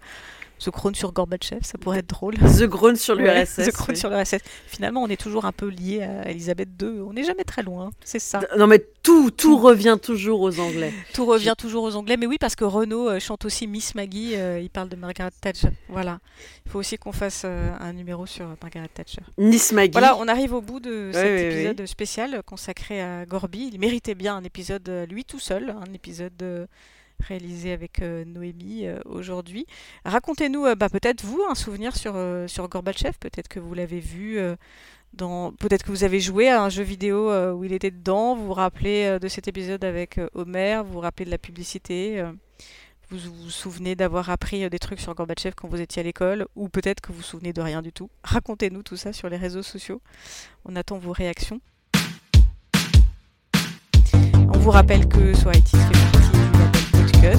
The 0.64 0.70
Crown 0.70 0.94
sur 0.94 1.12
Gorbatchev, 1.12 1.61
ça 1.62 1.79
pourrait 1.79 1.98
être 1.98 2.09
drôle. 2.09 2.35
The 2.37 2.64
Grown 2.64 2.96
sur 2.96 3.16
Ouais, 3.16 3.35
l'URSS. 3.40 3.68
The 3.68 3.72
Crown 3.72 3.90
oui. 3.90 3.96
sur 3.96 4.11
l'URSS. 4.11 4.37
Finalement, 4.66 5.03
on 5.03 5.09
est 5.09 5.20
toujours 5.20 5.44
un 5.44 5.53
peu 5.53 5.68
lié 5.68 6.03
à 6.03 6.31
Elisabeth 6.31 6.68
II. 6.81 7.01
On 7.01 7.12
n'est 7.12 7.25
jamais 7.25 7.44
très 7.44 7.62
loin, 7.62 7.90
c'est 8.05 8.18
ça. 8.18 8.40
Non 8.57 8.66
mais 8.66 8.85
tout, 9.03 9.31
tout 9.31 9.59
revient 9.59 9.98
toujours 10.01 10.40
aux 10.40 10.61
Anglais. 10.61 10.92
Tout 11.14 11.27
revient 11.27 11.55
toujours 11.59 11.85
aux 11.85 11.96
Anglais, 11.96 12.16
mais 12.16 12.27
oui, 12.27 12.37
parce 12.38 12.55
que 12.57 12.64
Renaud 12.64 13.09
euh, 13.09 13.18
chante 13.20 13.44
aussi 13.44 13.66
Miss 13.66 13.94
Maggie, 13.94 14.35
euh, 14.37 14.61
il 14.61 14.70
parle 14.70 14.88
de 14.88 14.96
Margaret 14.96 15.31
Thatcher. 15.40 15.70
Voilà. 15.88 16.20
Il 16.66 16.70
faut 16.70 16.79
aussi 16.79 16.96
qu'on 16.98 17.12
fasse 17.12 17.42
euh, 17.44 17.70
un 17.81 17.92
numéro 17.92 18.27
sur 18.27 18.46
Margaret 18.62 18.88
Thatcher. 18.88 19.22
Nice 19.38 19.72
Maggie. 19.72 19.92
Voilà, 19.92 20.16
on 20.18 20.29
arrive 20.29 20.53
au 20.55 20.61
bout 20.61 20.81
de 20.81 21.11
cet 21.12 21.25
oui, 21.25 21.31
oui. 21.31 21.40
épisode 21.40 21.87
spécial 21.87 22.42
consacré 22.46 23.01
à 23.03 23.27
Gorby. 23.27 23.70
Il 23.72 23.81
méritait 23.81 24.14
bien 24.14 24.37
un 24.37 24.44
épisode 24.44 24.88
lui 25.11 25.25
tout 25.25 25.38
seul, 25.40 25.70
un 25.70 25.92
épisode 25.92 26.33
euh, 26.42 26.66
réalisé 27.22 27.72
avec 27.72 28.02
euh, 28.02 28.24
Noémie 28.24 28.87
euh, 28.87 28.98
aujourd'hui. 29.06 29.66
Racontez-nous 30.04 30.66
euh, 30.66 30.74
bah, 30.74 30.88
peut-être 30.88 31.24
vous 31.24 31.42
un 31.48 31.54
souvenir 31.54 31.96
sur, 31.96 32.14
sur 32.46 32.68
Gorbatchev, 32.68 33.14
peut-être 33.18 33.48
que 33.48 33.61
vous 33.61 33.74
l'avez 33.74 34.00
vu. 34.00 34.38
dans... 35.14 35.52
Peut-être 35.52 35.85
que 35.85 35.90
vous 35.90 36.04
avez 36.04 36.20
joué 36.20 36.48
à 36.48 36.62
un 36.62 36.68
jeu 36.68 36.82
vidéo 36.82 37.32
où 37.52 37.64
il 37.64 37.72
était 37.72 37.90
dedans, 37.90 38.35
vous 38.35 38.46
vous 38.46 38.54
rappelez 38.54 39.18
de 39.20 39.28
cet 39.28 39.48
épisode 39.48 39.85
avec 39.85 40.20
Homer, 40.35 40.82
vous 40.85 40.92
vous 40.94 41.00
rappelez 41.00 41.24
de 41.24 41.30
la 41.30 41.38
publicité, 41.38 42.22
vous 43.11 43.18
vous 43.18 43.50
souvenez 43.50 43.94
d'avoir 43.94 44.30
appris 44.30 44.68
des 44.68 44.78
trucs 44.78 45.00
sur 45.00 45.14
Gorbatchev 45.14 45.54
quand 45.54 45.68
vous 45.68 45.80
étiez 45.80 46.00
à 46.00 46.02
l'école, 46.02 46.46
ou 46.56 46.68
peut-être 46.68 47.00
que 47.00 47.12
vous 47.12 47.18
vous 47.18 47.22
souvenez 47.22 47.52
de 47.52 47.61
rien 47.61 47.82
du 47.82 47.92
tout. 47.92 48.11
Racontez-nous 48.24 48.82
tout 48.82 48.96
ça 48.96 49.12
sur 49.12 49.28
les 49.28 49.37
réseaux 49.37 49.62
sociaux. 49.62 50.00
On 50.64 50.76
attend 50.76 50.98
vos 50.98 51.12
réactions. 51.12 51.61
On 54.54 54.58
vous 54.58 54.70
rappelle 54.70 55.08
que 55.08 55.35
Soirity 55.35 55.76
fait 55.76 56.12
partie 56.12 56.51
Podcut, 57.22 57.38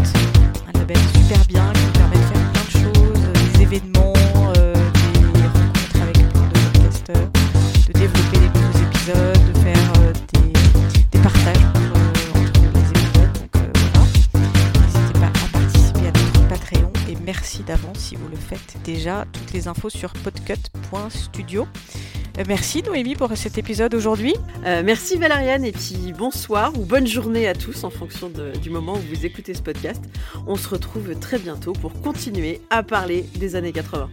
un 0.67 0.79
label 0.79 0.97
super 1.13 1.45
bien 1.45 1.73
qui 1.73 1.81
nous 1.85 1.91
permet 1.91 2.15
de 2.15 2.21
faire 2.21 2.51
plein 2.53 2.63
de 2.63 2.71
choses, 2.71 3.25
euh, 3.25 3.33
des 3.33 3.61
événements, 3.63 4.13
euh, 4.55 4.73
des 5.33 5.47
rencontres 5.47 6.01
avec 6.01 6.17
plein 6.29 6.47
de 6.47 6.69
podcasteurs, 6.71 7.29
de 7.87 7.91
développer 7.91 8.39
des 8.39 8.59
nouveaux 8.59 8.79
épisodes, 8.79 9.53
de 9.53 9.59
faire 9.59 9.93
euh, 9.97 10.13
des, 11.11 11.19
partages 11.19 11.65
entre, 11.65 12.53
les 12.73 12.89
épisodes. 12.91 13.33
Donc 13.33 13.51
voilà. 13.55 14.85
N'hésitez 14.85 15.19
pas 15.19 15.27
à 15.27 15.47
participer 15.51 16.07
à 16.07 16.11
notre 16.11 16.47
Patreon 16.47 16.93
et 17.09 17.17
merci 17.25 17.63
d'avance 17.63 17.97
si 17.97 18.15
vous 18.15 18.29
le 18.29 18.37
faites 18.37 18.77
déjà. 18.85 19.25
Toutes 19.33 19.51
les 19.51 19.67
infos 19.67 19.89
sur 19.89 20.13
podcut.studio. 20.13 21.67
Euh, 22.37 22.43
merci 22.47 22.81
Noémie 22.81 23.15
pour 23.15 23.35
cet 23.37 23.57
épisode 23.57 23.93
aujourd'hui. 23.93 24.33
Euh, 24.65 24.81
merci 24.83 25.17
Valériane 25.17 25.63
et 25.65 25.71
puis 25.71 26.13
bonsoir 26.17 26.77
ou 26.77 26.83
bonne 26.85 27.05
journée 27.05 27.47
à 27.47 27.53
tous 27.53 27.83
en 27.83 27.89
fonction 27.89 28.31
du 28.61 28.69
moment 28.69 28.93
où 28.93 29.15
vous 29.15 29.25
écoutez 29.25 29.53
ce 29.53 29.61
podcast. 29.61 30.01
On 30.47 30.55
se 30.55 30.67
retrouve 30.67 31.17
très 31.19 31.37
bientôt 31.37 31.73
pour 31.73 31.93
continuer 32.01 32.61
à 32.69 32.81
parler 32.81 33.25
des 33.35 33.55
années 33.55 33.71
80. 33.71 34.09